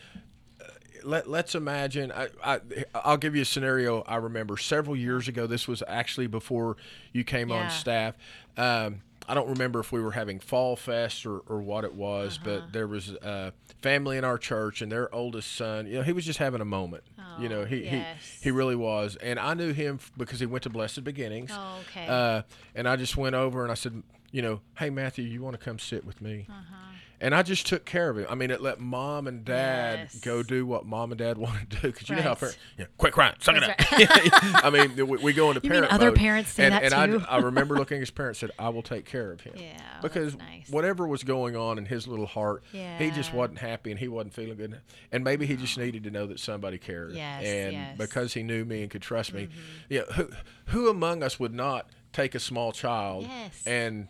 let, 1.07 1.29
let's 1.29 1.55
imagine 1.55 2.13
I, 2.13 2.29
I 2.45 2.61
i'll 2.95 3.17
give 3.17 3.35
you 3.37 3.43
a 3.43 3.47
scenario 3.47 4.03
i 4.03 4.17
remember 4.17 4.57
several 4.57 4.97
years 4.97 5.29
ago 5.29 5.47
this 5.47 5.67
was 5.69 5.83
actually 5.87 6.27
before 6.27 6.77
you 7.13 7.25
came 7.25 7.51
Yeah. 7.51 7.57
on 7.59 7.71
staff 7.71 8.15
um, 8.57 9.03
i 9.29 9.35
don't 9.35 9.49
remember 9.49 9.81
if 9.81 9.93
we 9.93 10.01
were 10.01 10.13
having 10.13 10.39
fall 10.41 10.77
fest 10.77 11.25
or, 11.27 11.39
or 11.41 11.61
what 11.63 11.85
it 11.85 11.95
was 11.95 12.37
Uh-huh. 12.37 12.61
but 12.61 12.73
there 12.73 12.87
was 12.87 13.11
a 13.11 13.53
family 13.83 14.17
in 14.19 14.25
our 14.25 14.39
church 14.39 14.83
and 14.83 14.91
their 14.91 15.13
oldest 15.15 15.55
son 15.57 15.87
you 15.87 15.95
know 15.95 16.03
he 16.03 16.13
was 16.13 16.25
just 16.27 16.39
having 16.39 16.61
a 16.61 16.65
moment 16.67 17.05
Oh, 17.19 17.43
you 17.43 17.49
know 17.49 17.65
he, 17.65 17.85
yes. 17.85 18.39
he 18.41 18.45
he 18.45 18.51
really 18.51 18.77
was 18.77 19.17
and 19.17 19.39
i 19.39 19.55
knew 19.55 19.73
him 19.73 19.99
because 20.17 20.41
he 20.41 20.47
went 20.47 20.63
to 20.65 20.71
blessed 20.71 21.05
beginnings 21.05 21.51
Oh, 21.53 21.81
okay. 21.89 22.07
uh, 22.09 22.43
and 22.75 22.89
i 22.89 22.97
just 22.97 23.17
went 23.17 23.35
over 23.35 23.63
and 23.63 23.71
i 23.71 23.75
said 23.75 24.03
you 24.33 24.43
know 24.43 24.61
hey 24.79 24.91
matthew 24.91 25.25
you 25.25 25.41
want 25.43 25.59
to 25.59 25.65
come 25.65 25.79
sit 25.79 26.05
with 26.05 26.21
me 26.21 26.47
Uh-huh. 26.49 26.75
And 27.21 27.35
I 27.35 27.43
just 27.43 27.67
took 27.67 27.85
care 27.85 28.11
of 28.11 28.19
it. 28.19 28.27
I 28.31 28.35
mean, 28.35 28.51
it 28.51 28.61
let 28.61 28.79
mom 28.81 29.27
and 29.27 29.45
dad 29.45 29.99
Yes. 30.13 30.19
go 30.21 30.43
do 30.43 30.67
what 30.67 30.85
mom 30.87 31.13
and 31.13 31.19
dad 31.19 31.39
wanted 31.47 31.71
to 31.71 31.81
do. 31.81 31.87
Because 31.93 32.09
you 32.09 32.17
know 32.17 32.23
how 32.23 32.29
Right. 32.31 32.39
parents, 32.39 32.59
yeah, 32.79 32.85
quit 32.99 33.13
crying, 33.13 33.35
suck 33.41 33.57
it 33.57 33.63
up. 33.65 33.75
I 34.65 34.71
mean, 34.71 34.97
we, 34.97 35.17
we 35.19 35.33
go 35.33 35.51
into 35.51 35.61
You 35.65 35.71
mean 35.71 35.85
other 35.85 36.07
mode. 36.11 36.17
parents 36.19 36.51
say 36.53 36.65
and, 36.67 36.75
that 36.75 36.93
and 36.93 37.13
too? 37.21 37.27
I, 37.29 37.37
I 37.37 37.39
remember 37.41 37.77
looking 37.77 37.97
at 37.97 38.01
his 38.01 38.11
parents 38.11 38.43
and 38.43 38.51
said, 38.51 38.57
I 38.65 38.69
will 38.69 38.83
take 38.83 39.05
care 39.05 39.33
of 39.33 39.41
him. 39.41 39.55
Yeah, 39.57 39.77
Because 40.03 40.37
nice. 40.37 40.69
whatever 40.69 41.07
was 41.07 41.23
going 41.25 41.57
on 41.57 41.79
in 41.79 41.87
his 41.87 42.07
little 42.07 42.27
heart, 42.27 42.63
he 42.73 43.11
just 43.11 43.33
wasn't 43.33 43.59
happy 43.59 43.91
and 43.91 43.99
he 44.01 44.09
wasn't 44.09 44.35
feeling 44.35 44.57
good. 44.57 44.81
And 45.13 45.25
maybe 45.25 45.47
he 45.47 45.57
just 45.57 45.79
needed 45.79 46.05
to 46.05 46.11
know 46.11 46.27
that 46.27 46.39
somebody 46.41 46.79
cared. 46.79 47.13
Yes, 47.15 47.43
and 47.45 47.73
yes. 47.73 47.89
Mm-hmm. 47.89 47.99
because 47.99 48.35
he 48.35 48.43
knew 48.43 48.65
me 48.65 48.83
and 48.83 48.91
could 48.91 49.03
trust 49.03 49.33
me, 49.33 49.49
yeah, 49.89 50.03
who, 50.15 50.29
who 50.67 50.89
among 50.91 51.23
us 51.23 51.41
would 51.41 51.55
not 51.55 51.89
take 52.13 52.35
a 52.35 52.41
small 52.41 52.73
child 52.73 53.25
Yes. 53.25 53.63
and 53.67 54.09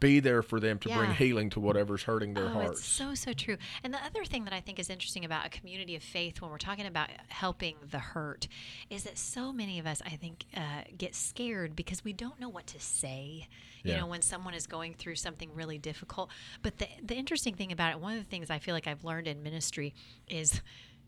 be 0.00 0.18
there 0.18 0.42
for 0.42 0.58
them 0.58 0.78
to 0.80 0.88
bring 0.88 1.12
healing 1.12 1.48
to 1.50 1.60
whatever's 1.60 2.02
hurting 2.02 2.34
their 2.34 2.46
Oh, 2.46 2.60
hearts? 2.60 2.80
it's 2.80 2.88
so 2.88 3.14
so 3.14 3.32
true. 3.32 3.56
And 3.84 3.94
the 3.94 4.04
other 4.04 4.24
thing 4.24 4.44
that 4.44 4.52
I 4.52 4.60
think 4.60 4.78
is 4.80 4.90
interesting 4.90 5.24
about 5.24 5.46
a 5.46 5.48
community 5.48 5.94
of 5.94 6.02
faith 6.02 6.40
when 6.40 6.50
we're 6.50 6.58
talking 6.58 6.86
about 6.86 7.08
helping 7.28 7.76
the 7.88 8.00
hurt 8.00 8.48
is 8.90 9.04
that 9.04 9.16
so 9.16 9.52
many 9.52 9.78
of 9.78 9.86
us, 9.86 10.02
I 10.04 10.10
think, 10.16 10.44
uh, 10.56 10.82
get 10.98 11.14
scared 11.14 11.76
because 11.76 12.02
we 12.04 12.12
don't 12.12 12.40
know 12.40 12.48
what 12.48 12.66
to 12.68 12.80
say. 12.80 13.46
You 13.84 13.92
Yeah. 13.92 14.00
know, 14.00 14.06
when 14.06 14.22
someone 14.22 14.54
is 14.54 14.66
going 14.66 14.94
through 14.94 15.14
something 15.16 15.54
really 15.54 15.78
difficult. 15.78 16.30
But 16.62 16.78
the 16.78 16.88
the 17.02 17.14
interesting 17.14 17.54
thing 17.54 17.70
about 17.70 17.92
it, 17.92 18.00
one 18.00 18.16
of 18.16 18.18
the 18.24 18.28
things 18.28 18.50
I 18.50 18.58
feel 18.58 18.74
like 18.74 18.88
I've 18.88 19.04
learned 19.04 19.28
in 19.28 19.42
ministry 19.42 19.94
is, 20.26 20.60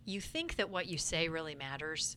you 0.05 0.21
think 0.21 0.55
that 0.57 0.71
what 0.71 0.87
you 0.87 0.99
say 0.99 1.29
really 1.29 1.55
matters. 1.57 2.17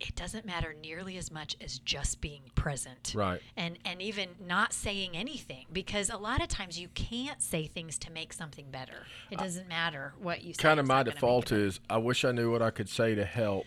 It 0.00 0.14
doesn't 0.14 0.44
matter 0.46 0.74
nearly 0.80 1.16
as 1.16 1.30
much 1.32 1.56
as 1.60 1.78
just 1.80 2.20
being 2.20 2.42
present 2.54 3.12
Right. 3.16 3.40
and 3.56 3.78
and 3.84 4.00
even 4.00 4.28
not 4.44 4.72
saying 4.72 5.16
anything 5.16 5.66
because 5.72 6.08
a 6.08 6.16
lot 6.16 6.40
of 6.40 6.48
times 6.48 6.78
you 6.78 6.88
can't 6.94 7.42
say 7.42 7.66
things 7.66 7.98
to 7.98 8.12
make 8.12 8.32
something 8.32 8.70
better. 8.70 9.06
It 9.30 9.38
doesn't 9.38 9.68
matter 9.68 10.14
what 10.20 10.42
you 10.44 10.54
kind 10.54 10.78
of 10.78 10.86
my 10.86 10.94
not 10.98 10.98
gonna 10.98 11.10
make 11.10 11.14
default 11.16 11.52
is 11.52 11.80
I 11.90 11.96
wish 11.98 12.24
I 12.24 12.30
knew 12.32 12.52
what 12.52 12.62
I 12.62 12.70
could 12.70 12.88
say 12.88 13.14
to 13.16 13.24
help, 13.24 13.66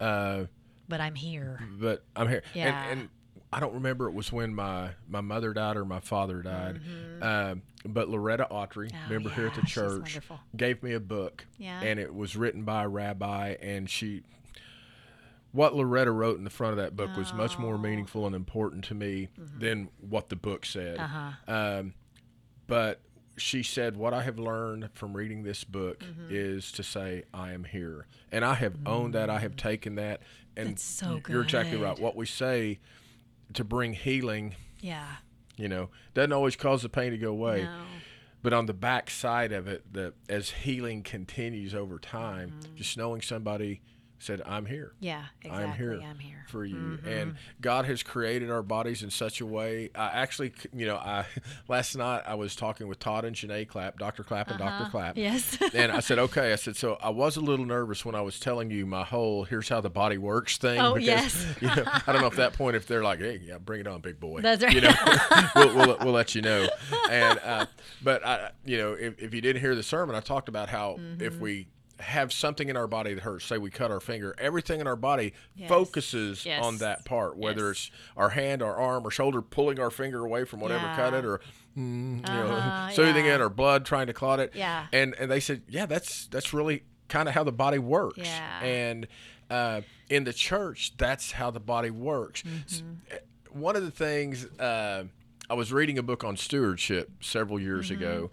uh, 0.00 0.44
but 0.88 1.00
I'm 1.00 1.14
here. 1.14 1.60
but 1.78 2.04
I'm 2.14 2.28
here. 2.28 2.42
Yeah. 2.54 2.84
And, 2.90 3.00
and 3.00 3.08
I 3.52 3.60
don't 3.60 3.74
remember 3.74 4.08
it 4.08 4.12
was 4.14 4.32
when 4.32 4.54
my, 4.54 4.90
my 5.08 5.20
mother 5.20 5.52
died 5.54 5.76
or 5.76 5.84
my 5.84 6.00
father 6.00 6.42
died, 6.42 6.80
um, 7.22 7.62
but 7.84 8.08
Loretta 8.08 8.46
Autry, 8.50 8.90
Mm-hmm. 8.90 8.96
Oh, 8.96 9.08
remember 9.08 9.30
here 9.30 9.46
at 9.46 9.54
the 9.54 9.62
church, 9.62 10.18
gave 10.56 10.82
me 10.82 10.92
a 10.94 11.00
book, 11.00 11.46
Yeah. 11.58 11.80
and 11.80 11.98
it 12.00 12.12
was 12.14 12.34
written 12.36 12.64
by 12.64 12.84
a 12.84 12.88
rabbi, 12.88 13.56
and 13.62 13.88
she. 13.88 14.22
What 15.56 15.74
Loretta 15.74 16.10
wrote 16.12 16.38
in 16.38 16.44
the 16.44 16.50
front 16.50 16.72
of 16.72 16.76
that 16.78 16.94
book 16.94 17.16
was 17.16 17.32
much 17.32 17.58
more 17.58 17.78
meaningful 17.78 18.26
and 18.26 18.34
important 18.36 18.84
to 18.86 18.94
me 18.94 19.28
than 19.58 19.88
what 20.00 20.28
the 20.28 20.36
book 20.36 20.64
said. 20.66 20.98
Mm-hmm. 20.98 21.16
Uh-huh. 21.50 21.52
Um, 21.80 21.94
but 22.66 23.00
she 23.38 23.62
said, 23.62 23.96
What 23.96 24.12
I 24.14 24.22
have 24.22 24.38
learned 24.38 24.90
from 24.94 25.16
reading 25.16 25.42
this 25.42 25.64
book 25.64 26.00
Mm-hmm. 26.00 26.28
is 26.30 26.70
to 26.72 26.82
say, 26.82 27.24
I 27.34 27.52
am 27.52 27.64
here. 27.64 28.06
And 28.30 28.44
I 28.44 28.54
have 28.54 28.76
owned 28.86 29.14
that. 29.14 29.30
I 29.30 29.38
have 29.40 29.56
taken 29.56 29.94
that. 29.96 30.20
And 30.56 30.78
so 30.78 31.20
you're 31.28 31.42
exactly 31.42 31.76
right. 31.78 31.98
What 31.98 32.16
we 32.16 32.26
say 32.26 32.78
to 33.54 33.64
bring 33.64 33.92
healing, 33.94 34.56
Yeah. 34.80 35.06
you 35.56 35.68
know, 35.68 35.90
doesn't 36.14 36.32
always 36.32 36.56
cause 36.56 36.82
the 36.82 36.88
pain 36.88 37.12
to 37.12 37.18
go 37.18 37.30
away. 37.30 37.62
No. 37.64 37.78
But 38.42 38.52
on 38.52 38.66
the 38.66 38.72
back 38.74 39.10
side 39.10 39.52
of 39.52 39.66
it, 39.66 39.92
that 39.92 40.14
as 40.28 40.50
healing 40.50 41.02
continues 41.02 41.74
over 41.74 41.98
time, 41.98 42.52
Mm-hmm. 42.60 42.76
just 42.76 42.96
knowing 42.96 43.20
somebody 43.22 43.80
said, 44.18 44.40
I'm 44.46 44.66
here 44.66 44.92
Yeah. 45.00 45.24
Exactly. 45.42 45.64
I'm 45.64 45.72
here, 45.72 46.00
I'm 46.02 46.18
here. 46.18 46.44
for 46.48 46.64
you. 46.64 46.76
Mm-hmm. 46.76 47.08
And 47.08 47.36
God 47.60 47.84
has 47.84 48.02
created 48.02 48.50
our 48.50 48.62
bodies 48.62 49.02
in 49.02 49.10
such 49.10 49.40
a 49.40 49.46
way. 49.46 49.90
I 49.94 50.06
actually, 50.06 50.52
you 50.74 50.86
know, 50.86 50.96
I 50.96 51.26
last 51.68 51.96
night 51.96 52.22
I 52.26 52.34
was 52.34 52.56
talking 52.56 52.88
with 52.88 52.98
Todd 52.98 53.24
and 53.24 53.36
Janae 53.36 53.68
Clapp, 53.68 53.98
Dr. 53.98 54.24
Clapp 54.24 54.48
and 54.50 54.58
Dr. 54.58 54.90
Clapp. 54.90 55.12
Uh-huh. 55.16 55.20
Yes. 55.20 55.58
and 55.74 55.92
I 55.92 56.00
said, 56.00 56.18
okay. 56.18 56.52
I 56.52 56.56
said, 56.56 56.76
so 56.76 56.96
I 57.02 57.10
was 57.10 57.36
a 57.36 57.40
little 57.40 57.66
nervous 57.66 58.04
when 58.04 58.14
I 58.14 58.20
was 58.22 58.40
telling 58.40 58.70
you 58.70 58.86
my 58.86 59.04
whole 59.04 59.44
"here's 59.44 59.68
how 59.68 59.80
the 59.80 59.90
body 59.90 60.18
works" 60.18 60.56
thing. 60.56 60.80
Oh, 60.80 60.94
because, 60.94 61.06
yes. 61.06 61.46
You 61.60 61.68
know, 61.68 61.84
I 62.06 62.12
don't 62.12 62.20
know 62.22 62.26
if 62.28 62.36
that 62.36 62.52
point 62.54 62.76
if 62.76 62.86
they're 62.86 63.02
like, 63.02 63.18
hey, 63.20 63.40
yeah, 63.44 63.58
bring 63.58 63.80
it 63.80 63.86
on, 63.86 64.00
big 64.00 64.18
boy. 64.20 64.40
That's 64.40 64.62
right. 64.62 64.72
You 64.74 64.80
know, 64.82 64.94
we'll, 65.56 65.74
we'll, 65.76 65.98
we'll 66.00 66.12
let 66.14 66.34
you 66.34 66.42
know. 66.42 66.68
And 67.10 67.38
uh, 67.44 67.66
but 68.02 68.24
I, 68.26 68.50
you 68.64 68.78
know, 68.78 68.92
if, 68.92 69.18
if 69.18 69.34
you 69.34 69.40
didn't 69.40 69.60
hear 69.60 69.74
the 69.74 69.82
sermon, 69.82 70.14
I 70.16 70.20
talked 70.20 70.48
about 70.48 70.68
how 70.68 70.86
Mm-hmm. 70.96 71.22
if 71.22 71.38
we 71.40 71.66
have 72.00 72.32
something 72.32 72.68
in 72.68 72.76
our 72.76 72.86
body 72.86 73.14
that 73.14 73.22
hurts, 73.22 73.44
say 73.46 73.56
we 73.58 73.70
cut 73.70 73.90
our 73.90 74.00
finger, 74.00 74.34
everything 74.38 74.80
in 74.80 74.86
our 74.86 74.96
body 74.96 75.32
Yes. 75.54 75.68
focuses 75.68 76.44
Yes. 76.44 76.62
on 76.64 76.78
that 76.78 77.04
part, 77.06 77.36
whether 77.38 77.68
Yes. 77.68 77.88
it's 77.88 77.90
our 78.16 78.30
hand, 78.30 78.62
our 78.62 78.76
arm, 78.76 79.06
or 79.06 79.10
shoulder 79.10 79.40
pulling 79.40 79.78
our 79.80 79.90
finger 79.90 80.24
away 80.24 80.44
from 80.44 80.60
whatever 80.60 80.86
cut 80.94 81.14
it, 81.14 81.24
or 81.24 81.40
mm, 81.76 82.16
you 82.16 82.22
know, 82.22 82.52
Uh-huh, 82.56 82.90
soothing 82.92 83.24
yeah. 83.26 83.36
it, 83.36 83.40
or 83.40 83.48
blood 83.48 83.86
trying 83.86 84.06
to 84.08 84.12
clot 84.12 84.40
it. 84.40 84.52
Yeah. 84.54 84.86
And 84.92 85.14
and 85.18 85.30
they 85.30 85.40
said, 85.40 85.62
yeah, 85.68 85.86
that's 85.86 86.26
that's 86.26 86.52
really 86.52 86.82
kind 87.08 87.28
of 87.28 87.34
how 87.34 87.44
the 87.44 87.52
body 87.52 87.78
works. 87.78 88.18
Yeah. 88.18 88.60
And 88.62 89.06
uh, 89.48 89.80
in 90.10 90.24
the 90.24 90.32
church, 90.32 90.92
that's 90.98 91.32
how 91.32 91.50
the 91.50 91.60
body 91.60 91.90
works. 91.90 92.42
Mm-hmm. 92.42 93.58
One 93.60 93.76
of 93.76 93.82
the 93.84 93.90
things 93.90 94.44
uh, 94.58 95.04
I 95.48 95.54
was 95.54 95.72
reading 95.72 95.96
a 95.98 96.02
book 96.02 96.24
on 96.24 96.36
stewardship 96.36 97.10
several 97.20 97.60
years 97.60 97.90
Mm-hmm. 97.90 98.02
ago, 98.02 98.30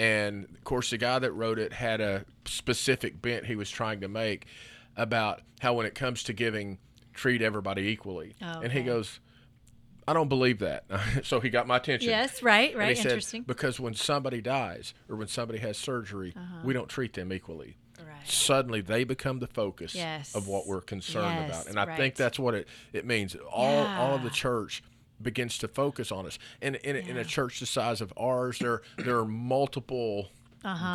and 0.00 0.44
of 0.56 0.64
course, 0.64 0.90
the 0.90 0.96
guy 0.98 1.18
that 1.18 1.32
wrote 1.32 1.58
it 1.58 1.74
had 1.74 2.00
a 2.00 2.24
specific 2.46 3.20
bent 3.20 3.46
he 3.46 3.54
was 3.54 3.70
trying 3.70 4.00
to 4.00 4.08
make. 4.08 4.46
about 4.96 5.42
how 5.60 5.74
when 5.74 5.86
it 5.86 5.94
comes 5.94 6.22
to 6.24 6.32
giving, 6.32 6.78
treat 7.14 7.42
everybody 7.42 7.82
equally. 7.82 8.34
Oh, 8.42 8.60
And 8.60 8.72
he 8.72 8.82
goes, 8.82 9.20
I 10.08 10.12
don't 10.14 10.28
believe 10.28 10.58
that. 10.60 10.84
so 11.22 11.38
he 11.40 11.48
got 11.50 11.66
my 11.66 11.76
attention. 11.76 12.08
Yes, 12.10 12.42
right, 12.42 12.74
right. 12.76 12.88
he 12.90 12.94
said, 12.96 13.06
Interesting. 13.12 13.42
because 13.42 13.78
when 13.78 13.94
somebody 13.94 14.40
dies 14.40 14.94
or 15.08 15.16
when 15.16 15.28
somebody 15.28 15.58
has 15.60 15.76
surgery, 15.78 16.32
uh-huh. 16.36 16.62
we 16.64 16.72
don't 16.72 16.88
treat 16.88 17.12
them 17.12 17.32
equally. 17.32 17.76
Right. 17.98 18.26
Suddenly 18.28 18.80
they 18.80 19.04
become 19.04 19.38
the 19.38 19.46
focus 19.46 19.94
Yes. 19.94 20.34
of 20.34 20.48
what 20.48 20.66
we're 20.66 20.80
concerned 20.80 21.48
Yes, 21.48 21.50
about. 21.50 21.66
And 21.68 21.78
I 21.78 21.84
right. 21.86 21.96
think 21.96 22.14
that's 22.16 22.38
what 22.38 22.54
it, 22.54 22.66
it 22.92 23.04
means. 23.06 23.36
All 23.50 23.86
all 23.86 24.14
of 24.16 24.22
the 24.22 24.30
church 24.30 24.82
begins 25.22 25.58
to 25.58 25.68
focus 25.68 26.10
on 26.12 26.26
us. 26.26 26.38
And 26.62 26.76
in, 26.76 26.96
in 26.96 27.16
a 27.16 27.24
church 27.24 27.60
the 27.60 27.66
size 27.66 28.00
of 28.00 28.12
ours, 28.16 28.58
there 28.58 28.82
there 28.98 29.18
are 29.18 29.24
multiple 29.26 30.28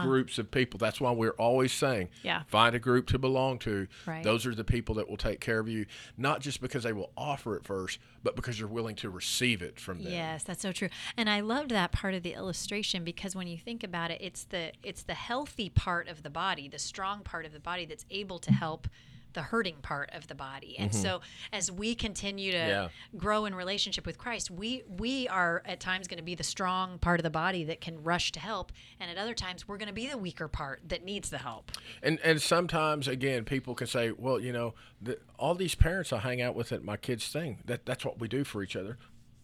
groups 0.03 0.37
of 0.37 0.51
people. 0.51 0.77
That's 0.77 1.01
why 1.01 1.11
we're 1.11 1.31
always 1.31 1.71
saying, 1.73 2.07
Uh-huh. 2.07 2.19
Yeah. 2.23 2.43
find 2.45 2.75
a 2.75 2.79
group 2.79 3.07
to 3.07 3.17
belong 3.17 3.57
to. 3.59 3.87
Right. 4.05 4.23
Those 4.23 4.45
are 4.45 4.53
the 4.53 4.63
people 4.63 4.93
that 4.95 5.09
will 5.09 5.17
take 5.17 5.39
care 5.39 5.57
of 5.57 5.67
you, 5.67 5.87
not 6.17 6.39
just 6.39 6.61
because 6.61 6.83
they 6.83 6.93
will 6.93 7.09
offer 7.17 7.55
it 7.55 7.63
first, 7.65 7.97
but 8.23 8.35
because 8.35 8.59
you're 8.59 8.69
willing 8.69 8.95
to 8.97 9.09
receive 9.09 9.63
it 9.63 9.79
from 9.79 10.03
them. 10.03 10.13
Yes, 10.13 10.43
that's 10.43 10.61
so 10.61 10.71
true. 10.71 10.89
And 11.17 11.27
I 11.29 11.39
loved 11.39 11.71
that 11.71 11.91
part 11.91 12.13
of 12.13 12.21
the 12.21 12.33
illustration 12.33 13.03
because 13.03 13.35
when 13.35 13.47
you 13.47 13.57
think 13.57 13.83
about 13.83 14.11
it, 14.11 14.21
it's 14.21 14.43
the 14.43 14.71
it's 14.83 15.01
the 15.01 15.15
healthy 15.15 15.69
part 15.69 16.07
of 16.09 16.21
the 16.21 16.29
body, 16.29 16.67
the 16.67 16.77
strong 16.79 17.21
part 17.21 17.45
of 17.45 17.51
the 17.51 17.59
body 17.59 17.85
that's 17.85 18.05
able 18.11 18.37
to 18.37 18.51
help 18.53 18.87
the 19.35 19.43
hurting 19.43 19.75
part 19.83 20.09
of 20.13 20.27
the 20.27 20.33
body. 20.35 20.75
And 20.79 20.93
so 20.95 21.21
as 21.53 21.71
we 21.71 21.93
continue 21.93 22.51
to 22.51 22.57
Mm-hmm. 22.57 22.69
Yeah. 22.69 22.87
grow 23.17 23.45
in 23.45 23.53
relationship 23.53 24.05
with 24.07 24.17
Christ, 24.17 24.49
we 24.49 24.81
we 24.97 25.27
are 25.27 25.61
at 25.65 25.79
times 25.79 26.07
going 26.07 26.17
to 26.17 26.23
be 26.23 26.33
the 26.35 26.43
strong 26.43 26.97
part 26.97 27.19
of 27.19 27.23
the 27.23 27.29
body 27.29 27.63
that 27.65 27.79
can 27.81 28.01
rush 28.03 28.31
to 28.31 28.39
help, 28.39 28.71
and 28.99 29.11
at 29.11 29.17
other 29.17 29.33
times 29.35 29.67
we're 29.67 29.77
going 29.77 29.87
to 29.87 29.93
be 29.93 30.07
the 30.07 30.17
weaker 30.17 30.47
part 30.47 30.81
that 30.87 31.03
needs 31.05 31.29
the 31.29 31.37
help. 31.37 31.71
And 32.01 32.19
and 32.23 32.41
sometimes 32.41 33.07
again, 33.07 33.43
people 33.45 33.75
can 33.75 33.87
say, 33.87 34.11
well, 34.11 34.39
you 34.39 34.51
know, 34.53 34.73
the, 35.01 35.19
all 35.37 35.53
these 35.53 35.75
parents 35.75 36.11
I 36.11 36.19
hang 36.19 36.41
out 36.41 36.55
with 36.55 36.71
at 36.71 36.83
my 36.83 36.97
kids' 36.97 37.27
thing, 37.27 37.59
that 37.65 37.85
that's 37.85 38.03
what 38.03 38.19
we 38.19 38.27
do 38.27 38.43
for 38.43 38.63
each 38.63 38.75
other. 38.75 38.97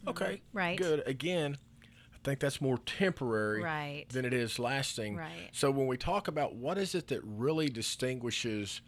Okay, 0.08 0.26
Mm-hmm. 0.26 0.58
Right. 0.58 0.78
good. 0.78 1.04
Again, 1.06 1.58
I 2.14 2.18
think 2.24 2.40
that's 2.40 2.62
more 2.62 2.78
temporary 2.80 3.62
Right. 3.62 4.06
than 4.10 4.26
it 4.26 4.34
is 4.34 4.58
lasting. 4.58 5.18
Right. 5.18 5.50
So 5.52 5.70
when 5.70 5.88
we 5.88 5.98
talk 5.98 6.28
about 6.28 6.56
what 6.56 6.78
is 6.78 6.96
it 6.96 7.08
that 7.10 7.22
really 7.24 7.68
distinguishes 7.70 8.82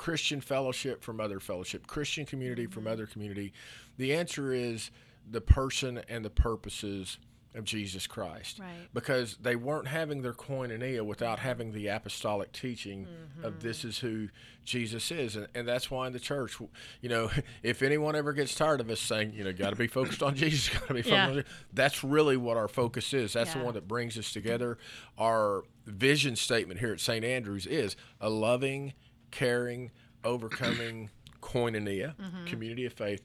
Christian 0.00 0.40
fellowship 0.40 1.02
from 1.04 1.20
other 1.20 1.40
fellowship, 1.40 1.86
Christian 1.86 2.24
community 2.24 2.64
from 2.66 2.84
Mm-hmm. 2.84 2.92
other 2.94 3.06
community, 3.06 3.52
the 3.98 4.14
answer 4.14 4.50
is 4.54 4.90
the 5.30 5.42
person 5.42 6.00
and 6.08 6.24
the 6.24 6.30
purposes 6.30 7.18
of 7.54 7.64
Jesus 7.64 8.06
Christ. 8.06 8.60
Right. 8.60 8.68
Because 8.94 9.36
they 9.42 9.56
weren't 9.56 9.88
having 9.88 10.22
their 10.22 10.32
koinonia 10.32 11.04
without 11.04 11.40
having 11.40 11.72
the 11.72 11.88
apostolic 11.88 12.52
teaching 12.52 13.06
of 13.42 13.54
Mm-hmm. 13.54 13.66
this 13.66 13.84
is 13.84 13.98
who 13.98 14.28
Jesus 14.64 15.10
is. 15.10 15.36
And, 15.36 15.48
and 15.54 15.68
that's 15.68 15.90
why 15.90 16.06
in 16.06 16.12
the 16.14 16.20
church, 16.20 16.56
you 17.02 17.08
know, 17.10 17.30
if 17.62 17.82
anyone 17.82 18.16
ever 18.16 18.32
gets 18.32 18.54
tired 18.54 18.80
of 18.80 18.88
us 18.88 19.00
saying, 19.00 19.34
you 19.34 19.44
know, 19.44 19.52
got 19.52 19.70
to 19.70 19.76
be 19.76 19.86
focused 19.88 20.22
on 20.22 20.34
Jesus, 20.44 20.70
got 20.78 20.88
to 20.88 20.94
be 20.94 21.02
focused 21.02 21.08
Yeah. 21.12 21.26
on 21.28 21.34
Jesus, 21.34 21.50
that's 21.74 22.02
really 22.02 22.38
what 22.38 22.56
our 22.56 22.68
focus 22.68 23.12
is. 23.12 23.34
That's 23.34 23.52
the 23.52 23.58
one 23.60 23.74
that 23.74 23.86
brings 23.86 24.16
us 24.16 24.32
together. 24.32 24.78
Our 25.18 25.64
vision 25.84 26.36
statement 26.36 26.80
here 26.80 26.92
at 26.92 27.00
St. 27.00 27.22
Andrews 27.24 27.66
is 27.66 27.96
a 28.20 28.30
loving, 28.30 28.92
caring, 29.30 29.90
overcoming 30.24 31.10
koinonia, 31.42 32.14
Mm-hmm. 32.16 32.44
community 32.46 32.86
of 32.86 32.92
faith, 32.92 33.22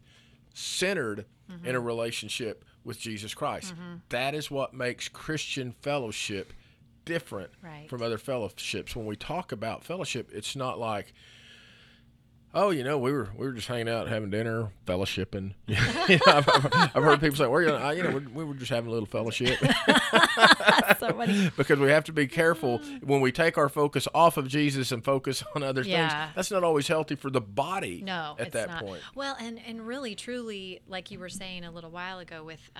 centered 0.54 1.26
in 1.64 1.76
a 1.76 1.80
relationship 1.80 2.66
with 2.84 3.00
Jesus 3.00 3.34
Christ. 3.36 3.74
Mm-hmm. 3.74 3.96
That 4.10 4.34
is 4.34 4.50
what 4.50 4.74
makes 4.74 5.08
Christian 5.08 5.74
fellowship 5.82 6.54
different 7.04 7.52
Right. 7.62 7.88
from 7.90 8.02
other 8.02 8.18
fellowships. 8.18 8.96
When 8.96 9.06
we 9.06 9.16
talk 9.16 9.52
about 9.52 9.84
fellowship, 9.84 10.30
it's 10.34 10.56
not 10.56 10.80
like 10.80 11.14
Oh, 12.58 12.70
you 12.70 12.84
know, 12.86 12.98
we 12.98 13.12
were 13.12 13.30
we 13.38 13.46
were 13.46 13.52
just 13.54 13.68
hanging 13.68 13.90
out, 13.90 14.08
having 14.08 14.30
dinner, 14.30 14.70
fellowshipping. 14.88 15.54
you 15.68 15.76
know, 15.76 16.22
I've, 16.28 16.50
I've- 16.96 17.02
heard 17.02 17.20
people 17.20 17.36
say, 17.36 17.48
"Well, 17.48 17.62
you 17.62 17.68
know, 17.68 17.90
you 17.92 18.04
know, 18.04 18.12
we, 18.12 18.26
we 18.28 18.44
were 18.46 18.54
just 18.54 18.72
having 18.72 18.90
a 18.90 18.94
little 18.94 19.06
fellowship." 19.08 19.60
so 21.00 21.52
because 21.58 21.80
we 21.80 21.90
have 21.90 22.06
to 22.06 22.14
be 22.14 22.28
careful 22.28 22.80
when 23.04 23.22
we 23.22 23.32
take 23.32 23.58
our 23.58 23.70
focus 23.70 24.08
off 24.14 24.38
of 24.38 24.48
Jesus 24.48 24.92
and 24.92 25.04
focus 25.04 25.44
on 25.56 25.64
other 25.64 25.82
Yeah. 25.82 26.08
things. 26.28 26.36
That's 26.36 26.52
not 26.52 26.64
always 26.64 26.88
healthy 26.88 27.16
for 27.16 27.30
the 27.30 27.42
body. 27.42 28.02
No, 28.04 28.36
at 28.40 28.48
it's 28.48 28.54
that 28.54 28.70
not. 28.70 28.86
point. 28.86 29.02
Well, 29.16 29.36
and 29.40 29.60
and 29.68 29.86
really, 29.86 30.16
truly, 30.16 30.82
like 30.88 31.12
you 31.12 31.20
were 31.20 31.30
saying 31.30 31.66
a 31.66 31.72
little 31.72 31.92
while 31.92 32.20
ago 32.20 32.44
with. 32.44 32.62
Uh, 32.76 32.80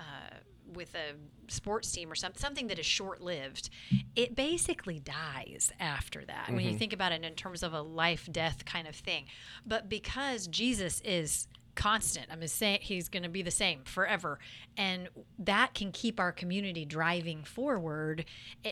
with 0.74 0.92
a 0.96 1.14
sports 1.50 1.92
team 1.92 2.10
or 2.10 2.16
something, 2.16 2.38
something 2.40 2.66
that 2.66 2.78
is 2.80 2.84
short 2.84 3.20
lived, 3.20 3.70
it 4.16 4.34
basically 4.34 4.98
dies 4.98 5.70
after 5.78 6.24
that. 6.24 6.48
When 6.48 6.58
Mm-hmm. 6.58 6.68
you 6.70 6.76
think 6.76 6.92
about 6.92 7.12
it 7.12 7.22
in 7.24 7.34
terms 7.34 7.62
of 7.62 7.72
a 7.72 7.80
life 7.80 8.28
death 8.32 8.64
kind 8.64 8.88
of 8.88 8.96
thing. 8.96 9.26
But 9.66 9.88
because 9.88 10.46
Jesus 10.46 11.00
is 11.04 11.48
constant, 11.74 12.26
I'm 12.30 12.46
saying 12.46 12.80
he's 12.82 13.08
going 13.08 13.24
to 13.24 13.28
be 13.28 13.42
the 13.42 13.50
same 13.50 13.80
forever. 13.84 14.38
And 14.76 15.08
that 15.38 15.74
can 15.74 15.92
keep 15.92 16.20
our 16.20 16.32
community 16.32 16.84
driving 16.84 17.44
forward 17.44 18.24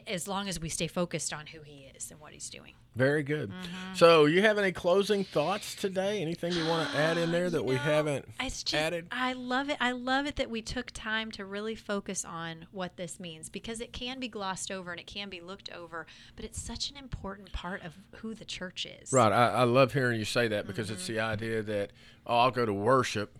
as 0.06 0.28
long 0.28 0.48
as 0.48 0.60
we 0.60 0.68
stay 0.68 0.86
focused 0.86 1.32
on 1.32 1.46
who 1.46 1.60
he 1.62 1.90
is 1.94 2.10
and 2.10 2.20
what 2.20 2.32
he's 2.32 2.48
doing. 2.48 2.74
Very 2.96 3.22
good. 3.22 3.50
Mm-hmm. 3.50 3.94
So, 3.94 4.26
you 4.26 4.42
have 4.42 4.58
any 4.58 4.72
closing 4.72 5.24
thoughts 5.24 5.74
today? 5.74 6.20
Anything 6.22 6.52
you 6.52 6.66
want 6.66 6.90
to 6.90 6.96
add 6.96 7.18
in 7.18 7.32
there 7.32 7.50
that 7.50 7.64
we 7.64 7.76
haven't 7.76 8.26
just, 8.40 8.74
added? 8.74 9.06
I 9.10 9.32
love 9.32 9.68
it. 9.68 9.76
I 9.80 9.92
love 9.92 10.26
it 10.26 10.36
that 10.36 10.48
we 10.50 10.62
took 10.62 10.90
time 10.92 11.30
to 11.32 11.44
really 11.44 11.74
focus 11.74 12.24
on 12.24 12.66
what 12.70 12.96
this 12.96 13.18
means 13.18 13.48
because 13.48 13.80
it 13.80 13.92
can 13.92 14.20
be 14.20 14.28
glossed 14.28 14.70
over 14.70 14.90
and 14.90 15.00
it 15.00 15.06
can 15.06 15.28
be 15.28 15.40
looked 15.40 15.70
over, 15.72 16.06
but 16.36 16.44
it's 16.44 16.60
such 16.60 16.90
an 16.90 16.96
important 16.96 17.52
part 17.52 17.82
of 17.84 17.94
who 18.16 18.34
the 18.34 18.44
church 18.44 18.86
is. 18.86 19.12
Right. 19.12 19.32
I, 19.32 19.48
I 19.50 19.62
love 19.64 19.92
hearing 19.92 20.18
you 20.18 20.24
say 20.24 20.48
that 20.48 20.66
because 20.66 20.90
it's 20.90 21.06
the 21.06 21.20
idea 21.20 21.62
that 21.62 21.92
oh, 22.26 22.38
I'll 22.38 22.50
go 22.50 22.64
to 22.64 22.72
worship, 22.72 23.36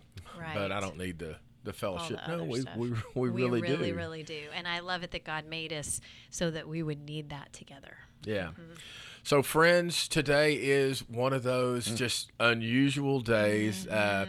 but 0.53 0.71
I 0.71 0.75
Mm-hmm. 0.75 0.85
Don't 0.85 0.97
need 0.97 1.19
the 1.19 1.37
the 1.65 1.73
fellowship. 1.73 2.19
the 2.25 2.37
no, 2.37 2.43
other 2.43 2.43
we, 2.45 2.63
we 2.77 2.91
we 3.15 3.29
really 3.29 3.61
do. 3.61 3.67
really, 3.67 3.91
really 3.91 4.23
do. 4.23 4.41
And 4.55 4.67
I 4.67 4.79
love 4.79 5.03
it 5.03 5.11
that 5.11 5.23
God 5.25 5.45
made 5.45 5.73
us 5.73 5.99
so 6.29 6.49
that 6.51 6.67
we 6.67 6.81
would 6.83 7.05
need 7.05 7.29
that 7.29 7.51
together. 7.53 7.97
Yeah. 8.23 8.47
Mm-hmm. 8.47 8.73
So, 9.23 9.41
friends, 9.41 10.07
today 10.07 10.53
is 10.53 10.99
one 11.09 11.33
of 11.33 11.43
those 11.43 11.85
just 11.87 12.31
unusual 12.39 13.19
days. 13.21 13.87
Uh, 13.87 14.27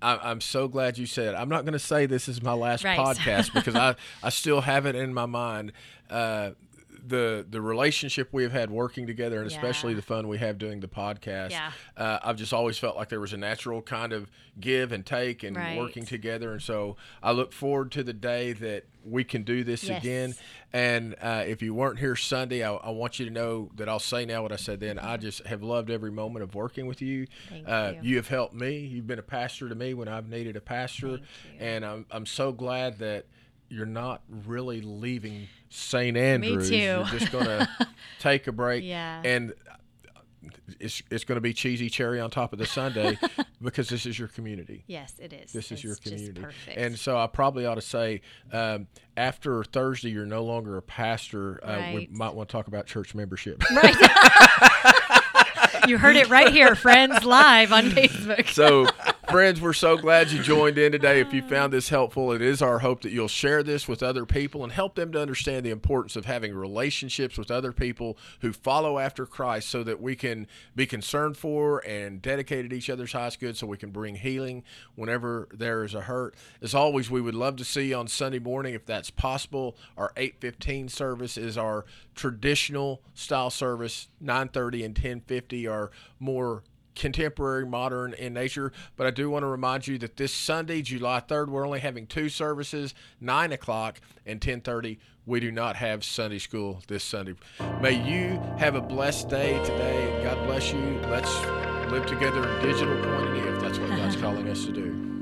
I, 0.00 0.16
I'm 0.30 0.40
so 0.40 0.68
glad 0.68 0.96
you 0.96 1.06
said. 1.06 1.34
I'm 1.34 1.48
not 1.50 1.64
going 1.64 1.72
to 1.74 1.78
say 1.78 2.06
this 2.06 2.28
is 2.28 2.42
my 2.42 2.54
last 2.54 2.82
Right. 2.84 2.98
podcast 2.98 3.52
because 3.54 3.74
I, 3.74 3.94
I 4.22 4.30
still 4.30 4.62
have 4.62 4.86
it 4.86 4.94
in 4.94 5.12
my 5.12 5.26
mind. 5.26 5.72
Uh, 6.08 6.52
the 7.08 7.46
the 7.48 7.60
relationship 7.60 8.28
we 8.32 8.42
have 8.42 8.52
had 8.52 8.70
working 8.70 9.06
together, 9.06 9.38
and 9.38 9.46
especially 9.46 9.94
the 9.94 10.02
fun 10.02 10.28
we 10.28 10.38
have 10.38 10.58
doing 10.58 10.80
the 10.80 10.88
podcast. 10.88 11.50
Yeah. 11.50 11.72
Uh, 11.96 12.18
I've 12.22 12.36
just 12.36 12.52
always 12.52 12.78
felt 12.78 12.96
like 12.96 13.08
there 13.08 13.20
was 13.20 13.32
a 13.32 13.36
natural 13.36 13.82
kind 13.82 14.12
of 14.12 14.30
give 14.60 14.92
and 14.92 15.04
take 15.04 15.42
and 15.42 15.56
Right. 15.56 15.78
working 15.78 16.04
together, 16.04 16.52
and 16.52 16.62
so 16.62 16.96
I 17.22 17.32
look 17.32 17.52
forward 17.52 17.90
to 17.92 18.02
the 18.02 18.12
day 18.12 18.52
that 18.54 18.84
we 19.04 19.24
can 19.24 19.42
do 19.42 19.64
this 19.64 19.84
Yes. 19.84 20.02
again. 20.02 20.34
And 20.72 21.14
uh, 21.22 21.44
if 21.46 21.62
you 21.62 21.72
weren't 21.72 21.98
here 21.98 22.14
Sunday, 22.14 22.62
I, 22.62 22.74
I 22.74 22.90
want 22.90 23.18
you 23.18 23.24
to 23.24 23.32
know 23.32 23.70
that 23.76 23.88
I'll 23.88 23.98
say 23.98 24.26
now 24.26 24.42
what 24.42 24.52
I 24.52 24.56
said 24.56 24.80
then. 24.80 24.98
I 24.98 25.16
just 25.16 25.46
have 25.46 25.62
loved 25.62 25.90
every 25.90 26.10
moment 26.10 26.42
of 26.42 26.54
working 26.54 26.86
with 26.86 27.00
you. 27.00 27.26
Uh, 27.66 27.94
you. 28.02 28.16
have 28.16 28.28
helped 28.28 28.52
me. 28.54 28.78
You've 28.80 29.06
been 29.06 29.18
a 29.18 29.22
pastor 29.22 29.68
to 29.68 29.74
me 29.74 29.94
when 29.94 30.08
I've 30.08 30.28
needed 30.28 30.56
a 30.56 30.60
pastor, 30.60 31.20
and 31.58 31.84
I'm 31.86 32.04
I'm 32.10 32.26
so 32.26 32.52
glad 32.52 32.98
that 32.98 33.24
you're 33.70 33.86
not 33.86 34.22
really 34.46 34.80
leaving 34.80 35.46
St. 35.70 36.16
Andrews. 36.16 36.68
too. 36.68 36.74
You're 36.76 37.04
just 37.04 37.30
gonna 37.32 37.68
take 38.20 38.46
a 38.46 38.52
break. 38.52 38.84
Yeah. 38.84 39.20
And 39.24 39.52
it's 40.80 41.02
it's 41.10 41.24
going 41.24 41.36
to 41.36 41.40
be 41.40 41.52
cheesy 41.52 41.88
cherry 41.90 42.20
on 42.20 42.30
top 42.30 42.52
of 42.52 42.58
the 42.58 42.66
sundae 42.66 43.16
because 43.62 43.88
this 43.88 44.06
is 44.06 44.18
your 44.18 44.28
community. 44.28 44.84
Yes, 44.86 45.14
it 45.18 45.32
is. 45.32 45.52
This 45.52 45.66
is 45.66 45.72
It's 45.72 45.84
your 45.84 45.94
just 45.94 46.02
community. 46.04 46.40
perfect. 46.40 46.76
And 46.78 46.98
so 46.98 47.18
I 47.18 47.26
probably 47.26 47.66
ought 47.66 47.74
to 47.76 47.80
say, 47.80 48.20
um, 48.52 48.86
after 49.16 49.64
Thursday, 49.64 50.10
you're 50.10 50.26
no 50.26 50.44
longer 50.44 50.76
a 50.76 50.82
pastor. 50.82 51.58
Uh, 51.64 51.92
we 51.94 52.08
might 52.12 52.34
want 52.34 52.48
to 52.48 52.52
talk 52.52 52.68
about 52.68 52.86
church 52.86 53.14
membership. 53.14 53.62
right. 53.70 53.94
you 55.88 55.98
heard 55.98 56.16
it 56.16 56.28
right 56.28 56.52
here, 56.52 56.74
friends, 56.74 57.24
live 57.24 57.72
on 57.72 57.90
Facebook. 57.90 58.48
so, 58.48 58.86
friends, 59.30 59.60
we're 59.60 59.74
so 59.74 59.98
glad 59.98 60.30
you 60.30 60.42
joined 60.42 60.78
in 60.78 60.90
today. 60.90 61.20
If 61.20 61.34
you 61.34 61.42
found 61.42 61.70
this 61.70 61.90
helpful, 61.90 62.32
it 62.32 62.40
is 62.40 62.62
our 62.62 62.78
hope 62.78 63.02
that 63.02 63.12
you'll 63.12 63.28
share 63.28 63.62
this 63.62 63.86
with 63.86 64.02
other 64.02 64.24
people 64.24 64.64
and 64.64 64.72
help 64.72 64.94
them 64.94 65.12
to 65.12 65.20
understand 65.20 65.66
the 65.66 65.70
importance 65.70 66.16
of 66.16 66.24
having 66.24 66.54
relationships 66.54 67.36
with 67.36 67.50
other 67.50 67.70
people 67.70 68.16
who 68.40 68.54
follow 68.54 68.98
after 68.98 69.26
Christ 69.26 69.68
so 69.68 69.82
that 69.82 70.00
we 70.00 70.16
can 70.16 70.46
be 70.74 70.86
concerned 70.86 71.36
for 71.36 71.86
and 71.86 72.22
dedicated 72.22 72.70
to 72.70 72.76
each 72.78 72.88
other's 72.88 73.12
highest 73.12 73.38
good 73.38 73.54
so 73.54 73.66
we 73.66 73.76
can 73.76 73.90
bring 73.90 74.14
healing 74.14 74.64
whenever 74.94 75.48
there 75.52 75.84
is 75.84 75.94
a 75.94 76.00
hurt. 76.00 76.34
As 76.62 76.74
always, 76.74 77.10
we 77.10 77.20
would 77.20 77.34
love 77.34 77.56
to 77.56 77.66
see 77.66 77.90
you 77.90 77.96
on 77.96 78.08
Sunday 78.08 78.38
morning 78.38 78.72
if 78.72 78.86
that's 78.86 79.10
possible. 79.10 79.76
Our 79.98 80.10
815 80.16 80.88
service 80.88 81.36
is 81.36 81.58
our 81.58 81.84
traditional 82.14 83.02
style 83.12 83.50
service. 83.50 84.08
930 84.22 84.84
and 84.84 84.96
1050 84.96 85.66
are 85.66 85.90
more 86.18 86.62
contemporary, 86.98 87.64
modern 87.64 88.12
in 88.14 88.34
nature. 88.34 88.72
But 88.96 89.06
I 89.06 89.10
do 89.10 89.30
want 89.30 89.44
to 89.44 89.46
remind 89.46 89.86
you 89.86 89.98
that 89.98 90.16
this 90.16 90.32
Sunday, 90.32 90.82
July 90.82 91.20
3rd, 91.20 91.48
we're 91.48 91.64
only 91.64 91.80
having 91.80 92.06
two 92.06 92.28
services, 92.28 92.94
9 93.20 93.52
o'clock 93.52 94.00
and 94.26 94.36
1030. 94.36 94.98
We 95.24 95.40
do 95.40 95.52
not 95.52 95.76
have 95.76 96.04
Sunday 96.04 96.38
school 96.38 96.82
this 96.88 97.04
Sunday. 97.04 97.34
May 97.80 97.92
you 97.92 98.40
have 98.58 98.74
a 98.74 98.80
blessed 98.80 99.28
day 99.28 99.62
today. 99.64 100.20
God 100.24 100.46
bless 100.46 100.72
you. 100.72 101.00
Let's 101.08 101.34
live 101.90 102.06
together 102.06 102.46
in 102.46 102.62
digital 102.62 102.94
koinonia 102.96 103.54
if 103.54 103.60
that's 103.60 103.78
what 103.78 103.90
God's 103.90 104.16
calling 104.20 104.48
us 104.48 104.64
to 104.64 104.72
do. 104.72 105.17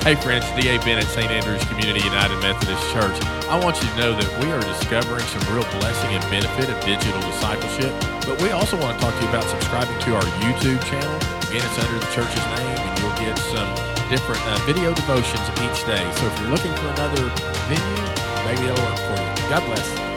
Hey 0.00 0.14
friends, 0.14 0.48
D.A. 0.56 0.80
Bennett, 0.80 1.04
St. 1.12 1.30
Andrews 1.30 1.62
Community 1.68 2.00
United 2.00 2.40
Methodist 2.40 2.80
Church. 2.88 3.12
I 3.52 3.60
want 3.60 3.76
you 3.76 3.86
to 3.86 3.96
know 4.00 4.16
that 4.16 4.30
we 4.40 4.50
are 4.50 4.58
discovering 4.64 5.20
some 5.28 5.44
real 5.52 5.68
blessing 5.76 6.16
and 6.16 6.24
benefit 6.32 6.72
of 6.72 6.80
digital 6.80 7.20
discipleship, 7.20 7.92
but 8.24 8.40
we 8.40 8.48
also 8.48 8.80
want 8.80 8.96
to 8.96 9.04
talk 9.04 9.12
to 9.12 9.20
you 9.20 9.28
about 9.28 9.44
subscribing 9.44 9.92
to 10.08 10.16
our 10.16 10.24
YouTube 10.40 10.80
channel. 10.88 11.16
Again, 11.52 11.60
it's 11.60 11.76
under 11.84 12.00
the 12.00 12.10
church's 12.16 12.40
name, 12.56 12.80
and 12.80 12.92
you'll 12.96 13.20
get 13.20 13.36
some 13.52 13.68
different 14.08 14.40
uh, 14.48 14.56
video 14.64 14.96
devotions 14.96 15.44
each 15.68 15.84
day. 15.84 16.00
So 16.16 16.32
if 16.32 16.34
you're 16.40 16.48
looking 16.48 16.72
for 16.80 16.88
another 16.96 17.28
venue, 17.68 18.08
maybe 18.48 18.72
it'll 18.72 18.80
work 18.80 18.96
for 19.04 19.20
you. 19.20 19.48
God 19.52 19.68
bless. 19.68 20.09